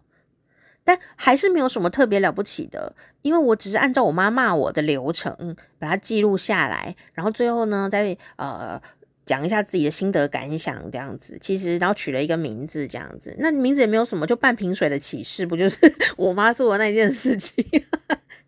[0.85, 8.79] 但还是没有什么特别了不起的，因为我只是按照我妈骂我的流程把它记录下来，然后最后呢再呃
[9.25, 11.39] 讲一下自己的心得感想这样子。
[11.41, 15.79] 其实然后取了一个名字这样子，那名字也没有什么，就半瓶水的启示，不就是
[16.17, 17.65] 我妈做的那件事情？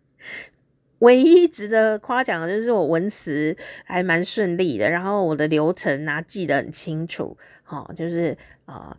[1.00, 7.36] 唯一值得夸奖的就是我文词还蛮顺利的，然后我的流程啊记得很清楚，
[7.66, 8.96] 哦，就是啊。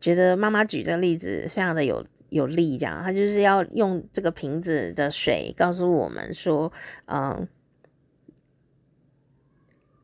[0.00, 6.72] 觉得妈妈举这个例子非常的有有力，这样，他就是要用这个瓶子的水告诉我们说，
[7.06, 7.48] 嗯，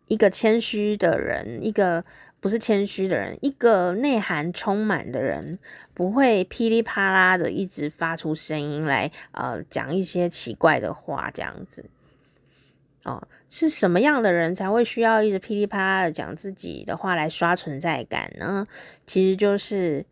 [0.07, 2.05] 一个谦虚的人，一个
[2.41, 5.59] 不是谦虚的人，一个内涵充满的人，
[5.95, 11.87] 不会噼里啪啦的一直发出声音来，呃，讲一些奇怪的话，这样子。
[13.05, 18.67] 哦，是什么样的人才会需要一直噼里啪啦的讲自己的话来刷存在感呢？
[19.07, 20.07] 其实就是，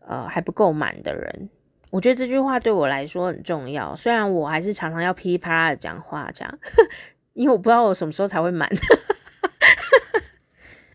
[0.00, 1.48] 呃，还不够满的人。
[1.88, 6.58] 我觉得这句话对我来说很重要，虽然我还是常常要噼里啪啦的讲话，这样，
[7.32, 8.68] 因为我不知道我什么时候才会满。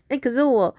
[0.06, 0.76] 哎、欸，可是我。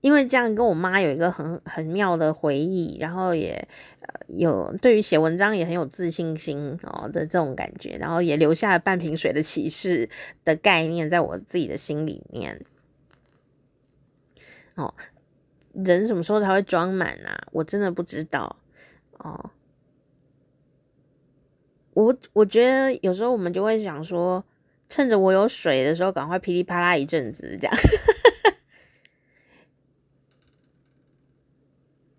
[0.00, 3.68] 因为这样跟我妈有一个很很妙的回忆，然后也
[4.00, 10.08] 呃有对于写文章也很有自信心哦的这种感觉，然后也留下了半瓶水的启示
[10.44, 12.64] 的概念在我自己的心里面。
[14.76, 14.94] 哦，
[15.74, 17.48] 人什么时候才会装满啊？
[17.52, 18.56] 我真的不知道
[19.18, 19.50] 哦。
[21.92, 24.42] 我我觉得有时候我们就会想说，
[24.88, 27.76] 趁着我有水的时候，赶快噼里啪啦一阵子这样。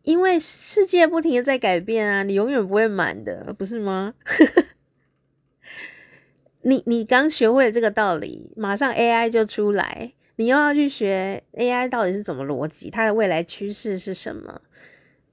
[0.03, 4.13] 因为世界不停的在改变啊，你永远不会满的，不是吗？
[6.63, 14.61] 你你刚学会了这个道理，马上 AI 就出来，你又要去学 AI 到底是怎么逻辑，它的未来趋势是什么？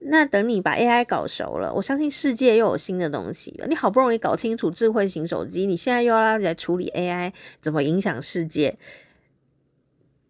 [0.00, 3.66] 那等你把 AI 搞熟了，我相信世界又有新的东西了。
[3.66, 8.78] 你好不容易搞清楚智慧型手机，你现在又要来处理 AI 怎么影响世界？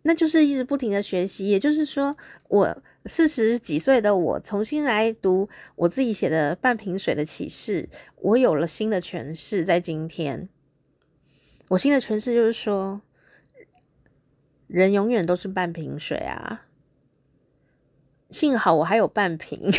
[0.02, 2.16] 那就是一直不停的学习，也就是说，
[2.48, 9.64] 我四十几岁的我重新来读我自己写的《半瓶水的启示》，我有了新的诠释。
[9.64, 10.48] 在今天，
[11.70, 13.00] 我新的诠释就是说，
[14.66, 16.66] 人永远都是半瓶水啊。
[18.30, 19.70] 幸好我还有半瓶，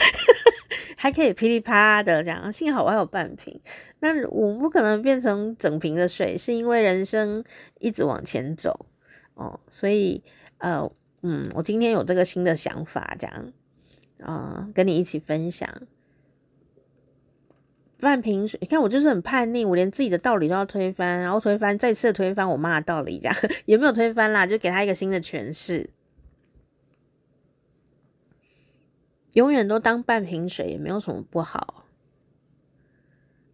[0.98, 2.52] 还可以噼里啪啦的这样。
[2.52, 3.58] 幸好我还有半瓶，
[4.00, 7.42] 那我不可能变成整瓶的水，是因为人生
[7.78, 8.84] 一直往前走。
[9.32, 10.22] 哦，所以
[10.58, 10.86] 呃，
[11.22, 13.52] 嗯，我今天有这个新的想法，这样，
[14.22, 15.68] 啊、跟你一起分享。
[17.98, 25.90] 半瓶水，你看我就是很叛逆，我连自己的道理都要推翻，然后推翻，再次推翻我妈的道理，这样 也没有推翻啦，就给他一个新的诠释。
[29.34, 31.84] 永远都当半瓶水也没有什么不好，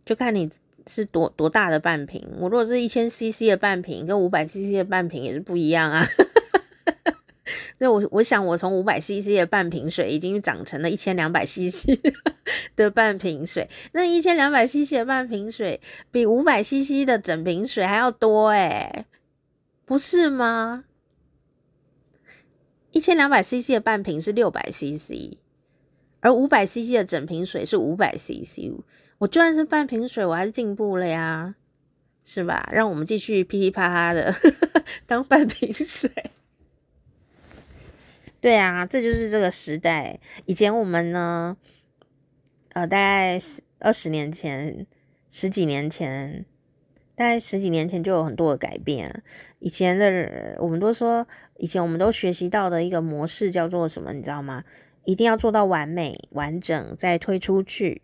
[0.04, 0.50] 就看你。
[0.88, 2.24] 是多多大的半瓶？
[2.38, 6.06] 我如果是一千 CC 的半瓶，跟五百 CC 的半瓶也是不一样啊。
[7.78, 11.88] 所以我我想，我从五百 CC 的半瓶水已经长成了一千两百 CC
[12.74, 13.68] 的半瓶水。
[13.92, 19.04] 那一千两百 CC 的半瓶水比五百 CC 的整瓶水还要多诶，
[19.84, 20.84] 不是吗？
[22.92, 25.36] 一千两百 CC 的半瓶是六百 CC，
[26.20, 28.72] 而五百 CC 的整瓶水是五百 CC。
[29.18, 31.56] 我就算是半瓶水，我还是进步了呀，
[32.24, 32.66] 是吧？
[32.72, 34.34] 让我们继续噼里啪啦的
[35.04, 36.10] 当半瓶水。
[38.46, 40.20] 对啊，这就是这个时代。
[40.44, 41.56] 以前我们呢，
[42.74, 43.40] 呃，大概
[43.80, 44.86] 二十年前、
[45.28, 46.46] 十几年前，
[47.16, 49.24] 大概十几年前就有很多的改变。
[49.58, 51.26] 以前的人，我们都说，
[51.56, 54.12] 以前我们都学习到的一个模式叫做什么？
[54.12, 54.62] 你知道吗？
[55.06, 58.02] 一定要做到完美、完整，再推出去。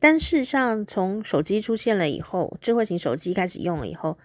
[0.00, 4.18] 但事实上，从手机出现了以后，智慧型手机开始用了以后，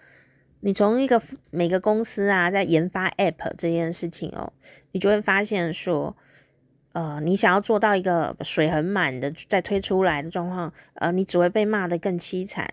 [0.62, 4.52] 你从一个每个公司啊，在研发 App 这件事情哦，
[4.92, 6.16] 你就会发现说，
[6.92, 12.68] 呃，你想要做到一个水很满的再推出来的状况，呃，你只会被骂得更凄惨。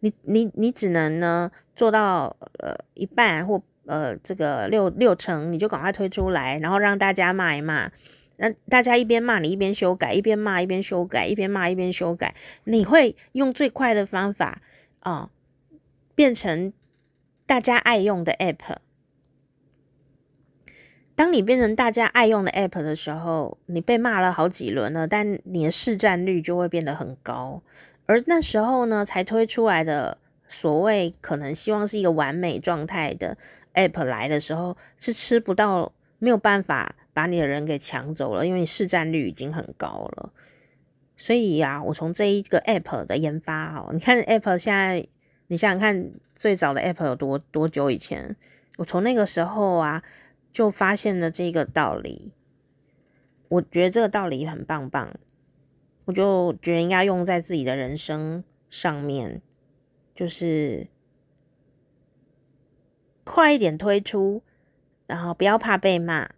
[0.00, 7.90] 你你你只能呢做到呃一半或呃这个六六成，你就赶快推出来，然后让大家骂一骂。
[8.38, 14.60] 那大家一边骂你一边修改，一边骂一边修改，一边骂一边修改，你会用最快的方法
[15.00, 15.30] 啊、哦，
[16.16, 16.72] 变成
[17.46, 18.78] 大家爱用的 app。
[21.14, 27.62] 当你变成大家爱用的 app 的时候，你被骂了好几轮了，但你的市占率就会变得很高。
[28.06, 33.38] 而那时候呢，才推出来的所谓可能希望是一个完美状态的
[33.74, 40.32] app 来的时候，是吃不到，没有办法把你的人给抢走了，因为你市占率已经很高了。
[41.16, 45.06] 所以呀、我从这一个 app 的研发哦，你看 app 现在，
[45.48, 48.36] 你想想看，最早的 app 有多多久以前？
[48.78, 50.02] 我从那个时候啊。
[50.52, 52.32] 就发现了这个道理，
[53.48, 55.14] 我觉得这个道理很棒棒，
[56.06, 59.42] 我就觉得应该用在自己的人生上面，
[60.14, 60.86] 就是
[63.22, 64.42] 快一点推出，
[65.06, 66.30] 然后不要怕被骂，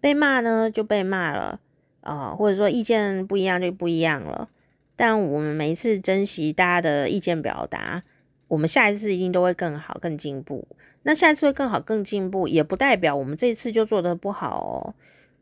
[0.00, 1.60] 被骂呢就被骂了
[2.00, 4.50] 啊、或者说意见不一样就不一样了，
[4.98, 8.02] 但我们每一次珍惜大家的意见表达，
[8.48, 10.66] 我们下一次一定都会更好、更进步。
[11.04, 14.94] 那下一次会更好、更进步，也不代表我们这一次就做得不好哦。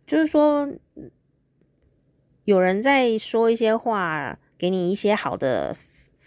[0.06, 0.68] 就是说，
[2.44, 5.74] 有人在说一些话，给你一些好的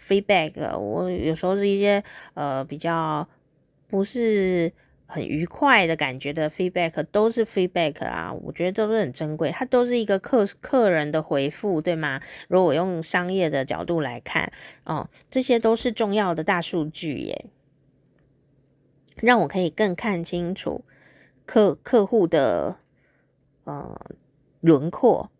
[0.08, 2.02] feedback，我有时候是一些
[2.34, 3.26] 呃比较
[3.86, 4.72] 不是
[5.10, 12.20] 很愉快的感觉的 feedback，都是 feedback 啊，我觉得都是很珍贵，它都是一个客客人的回复，对吗？
[12.48, 14.52] 如果我用商业的角度来看，
[14.84, 17.46] 哦，这些都是重要的大数据耶。
[19.16, 20.82] 让我可以更看清楚
[21.44, 22.76] 客客户的
[23.64, 24.00] 呃
[24.60, 25.30] 轮廓，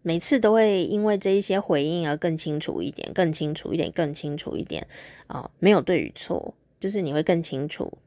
[0.00, 4.86] 每次都会因为这一些回应而更清楚一点，更清楚一点，更清楚一点
[5.26, 7.98] 啊、没有对与错，就是你会更清楚。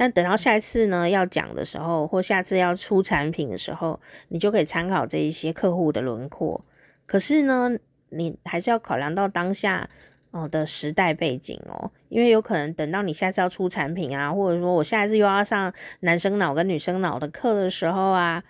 [0.00, 6.64] 但等到下一次呢要讲的时候，或下次要出产品的时候，你就可以参考这一些客户的轮廓。
[7.04, 7.76] 可是呢，
[8.08, 9.90] 你还是要考量到当下。
[10.32, 18.44] 哦的时代背景哦，因为有可能等到你下次要出产品啊，或者说我下一次又要上男生脑跟女生脑的课的时候啊，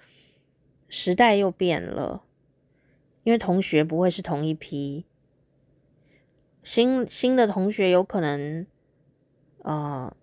[0.90, 2.22] 时代又变了，
[3.22, 5.06] 因为同学不会是同一批，
[6.62, 8.66] 新新的同学有可能，
[9.62, 10.14] 呃，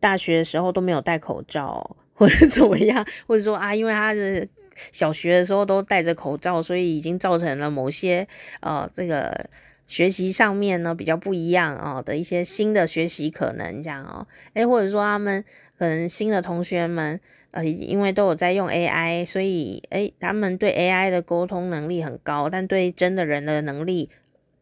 [0.00, 4.48] 大学的时候都没有戴口罩，或者怎么样，或者说啊，因为他的
[4.90, 8.26] 小学的时候都戴着口罩，所以已经造成了某些
[8.60, 9.48] 呃这个。
[9.90, 14.24] 学习上面呢比较不一样哦的一些新的学习可能这样哦，
[14.54, 15.44] 诶，或者说他们
[15.76, 17.18] 可能新的同学们
[17.50, 24.08] 呃，因为都有在用 AI，所以诶，他们对 AI 的沟通能力很高，但对真的人的能力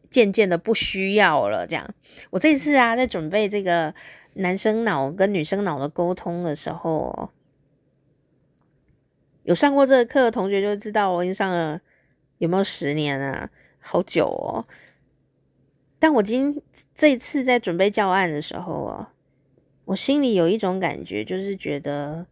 [0.09, 1.67] 渐渐的不需要了。
[1.67, 1.87] 这样，
[2.31, 3.93] 我这次啊在准备这个
[4.33, 7.29] 男生脑跟女生脑的沟通的时候，
[9.43, 11.81] 有上过这个课的同学就知道我已经上了
[12.37, 13.49] 有没有十年啊，
[13.79, 14.65] 好久哦。
[15.99, 16.61] 但我今
[16.95, 19.13] 这次在准备教案的时候啊，
[19.85, 22.25] 我心里有一种感觉，就是觉得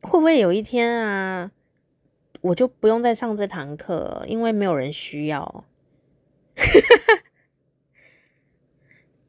[0.00, 1.50] 会不会有一天啊，
[2.40, 5.64] 我就不用再上这堂课，因为没有人需要。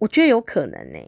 [0.01, 0.99] 我觉得有可能呢，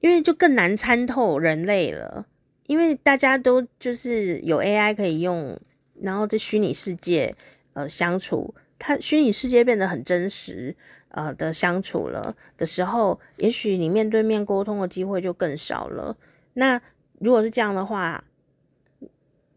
[0.00, 2.26] 因为就更难参透人类了，
[2.66, 5.60] 因为大家都就是有 AI 可以用。
[6.00, 7.32] 然后在虚拟世界，
[7.74, 10.74] 呃，相处，它虚拟世界变得很真实，
[11.10, 16.16] 呃的相处了的时候，也许你面对面沟通的机会就更少了。
[16.54, 16.80] 那
[17.20, 18.24] 如果是这样的话，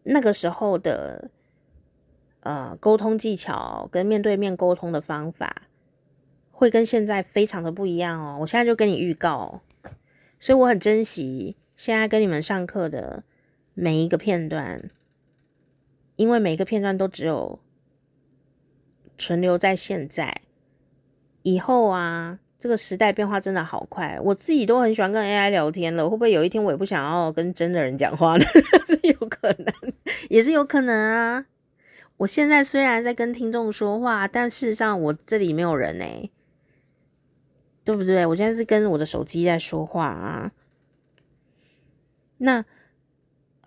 [0.03, 1.31] 那个时候的，
[2.41, 5.63] 呃，沟通技巧跟面对面沟通的方法，
[6.57, 8.37] 会跟现在非常的不一样哦。
[8.39, 9.61] 我现在就跟你预告，
[10.39, 13.23] 所以我很珍惜现在跟你们上课的
[13.73, 14.89] 每一个片段。
[16.15, 17.59] 因为每个片段都只有
[19.17, 20.43] 存留在现在，
[21.41, 26.09] 以后啊，这个时代变化真的好快，我自己都很喜欢跟 AI 聊天了。
[26.09, 28.45] 会不会有一天我也不想要跟真的人讲话呢？
[28.87, 29.73] 是有可能，
[30.29, 31.47] 也是有可能啊。
[32.15, 36.31] 我现在虽然在跟听众说话，但事实上我这里没有人欸，
[37.85, 38.25] 对不对？
[38.25, 40.51] 我现在是跟我的手机在说话啊。
[42.39, 42.65] 那，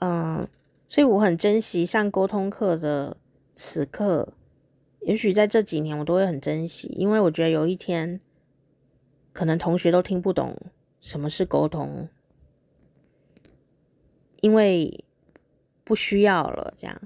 [0.01, 0.47] 嗯。
[0.91, 3.19] 所以我很珍惜上沟通课的
[3.55, 4.33] 此刻，
[5.01, 8.23] 也许在这几年我都会很珍惜，因为我觉得有一天，
[9.35, 10.57] 可能同学都听不懂
[10.99, 12.09] 什么是沟通，
[14.41, 15.05] 因为
[15.85, 17.03] 不需要了，这样，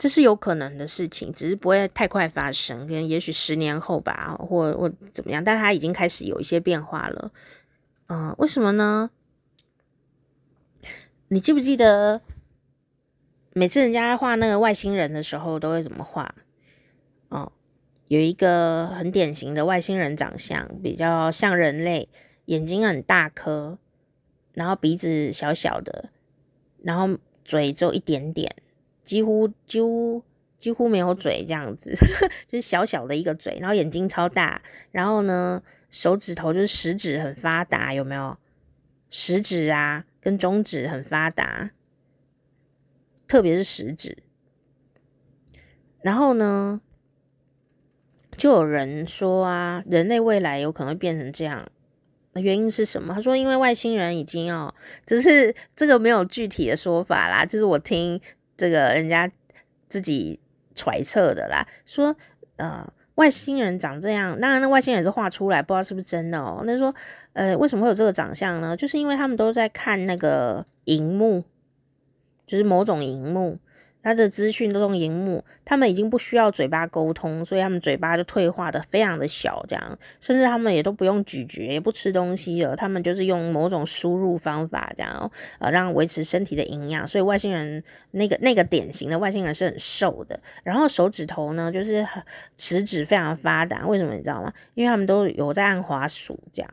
[0.00, 7.30] 这是有可能的事情，只是不会太快发生，可能也许十年后吧，或或怎么样，但它已经开始有一些变化了，
[8.06, 9.10] 嗯、为什么呢？
[11.28, 12.22] 你记不记得，
[13.52, 16.34] 每次人家画那个外星人的时候，都会怎么画？
[17.28, 17.52] 哦，
[18.08, 22.08] 有一个很典型的外星人长相，比较像人类，
[22.46, 23.76] 眼睛很大颗，
[24.54, 26.08] 然后鼻子小小的，
[26.82, 28.50] 然后嘴只有一点点，
[29.10, 30.22] 几乎几乎
[30.56, 31.92] 几乎没有嘴这样子，
[32.46, 38.38] 就是小小的一个嘴，然后眼睛超大，然后呢，手指头就是食指很发达，有没有？
[39.10, 41.72] 食指啊，跟中指很发达，
[43.26, 44.18] 特别是食指。
[46.02, 46.80] 然后呢，
[48.36, 51.68] 就有人说啊，人类未来有可能变成这样，
[52.34, 53.12] 原因是什么？
[53.12, 54.72] 他说，因为外星人已经哦，
[55.04, 58.20] 只是这个没有具体的说法啦，就是我听
[58.60, 59.30] 这个人家
[59.88, 60.38] 自己
[60.74, 62.14] 揣测的啦，说
[62.56, 62.86] 呃。
[63.16, 66.62] 外星人长这样，当然那外星人是画出来，不知道是不是真的哦。
[66.64, 66.94] 那说，
[67.34, 68.74] 呃，为什么会有这个长相呢？
[68.74, 71.44] 就是因为他们都在看那个荧幕，
[72.46, 73.58] 就是某种荧幕。
[74.02, 87.06] 他的资讯都用荧幕，他们已经不需要嘴巴沟通，所以他们嘴巴就退化的非常的小，这样，甚至他们也都不用咀嚼，也不吃东西了，他们就是用某种输入方法，这样，呃，让维持身体的营养。
[87.06, 92.06] 所以外星人那个那个典型的外星人是很瘦的，然后手指头呢，就是
[92.56, 94.52] 食指非常发达，为什么你知道吗？
[94.74, 96.70] 因为他们都有在按滑鼠，这样，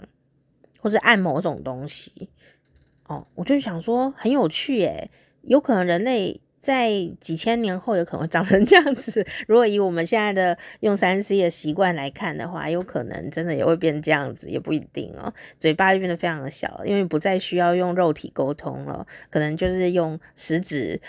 [0.79, 2.29] 或者按某种东西。
[3.07, 5.09] 哦，我就想说很有趣耶，
[5.41, 6.39] 有可能人类。
[6.59, 6.89] 在
[7.21, 9.25] 几千年后，有可能会长成这样子。
[9.47, 15.31] 如果以我们现在的用三 C 的习惯来看的话，有可能真的也会变这样子，也不一定哦。
[15.59, 20.99] 嘴巴就变得非常的小，因为不再需要用肉体沟通了，可能就是用食指、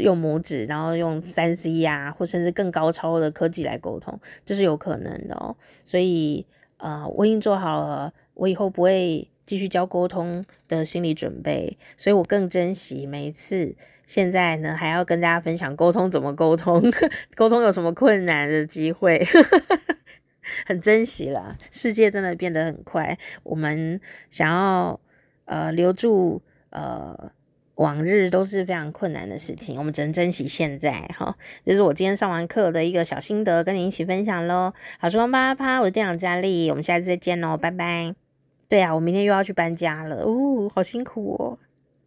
[0.00, 5.54] 用拇指，然后用三 C 呀，或甚至更高超的科技来沟通，这是有可能的哦。
[5.84, 6.44] 所以，
[6.78, 13.76] 呃，我已经做好了，我以后不会继续教沟通的心理准备，所以我更珍惜每一次。
[14.06, 16.82] 现在呢，还要跟大家分享沟通怎么沟通，
[17.34, 19.26] 沟通有什么困难的机会，
[20.66, 21.56] 很珍惜啦。
[21.70, 24.00] 世界真的变得很快，我们
[24.30, 25.00] 想要
[25.46, 27.32] 呃留住呃
[27.76, 31.36] 往日都是非常困难的事情，我们只能珍惜现在哈。
[31.64, 34.72] 这、是我今天上完课的一个小心得，跟你一起分享喽。
[34.98, 38.14] 好，时光啪啪啪，我是店长佳丽，我们下次再见喽，拜拜。
[38.68, 41.58] 对啊，我明天又要去搬家了，哦，好辛苦哦。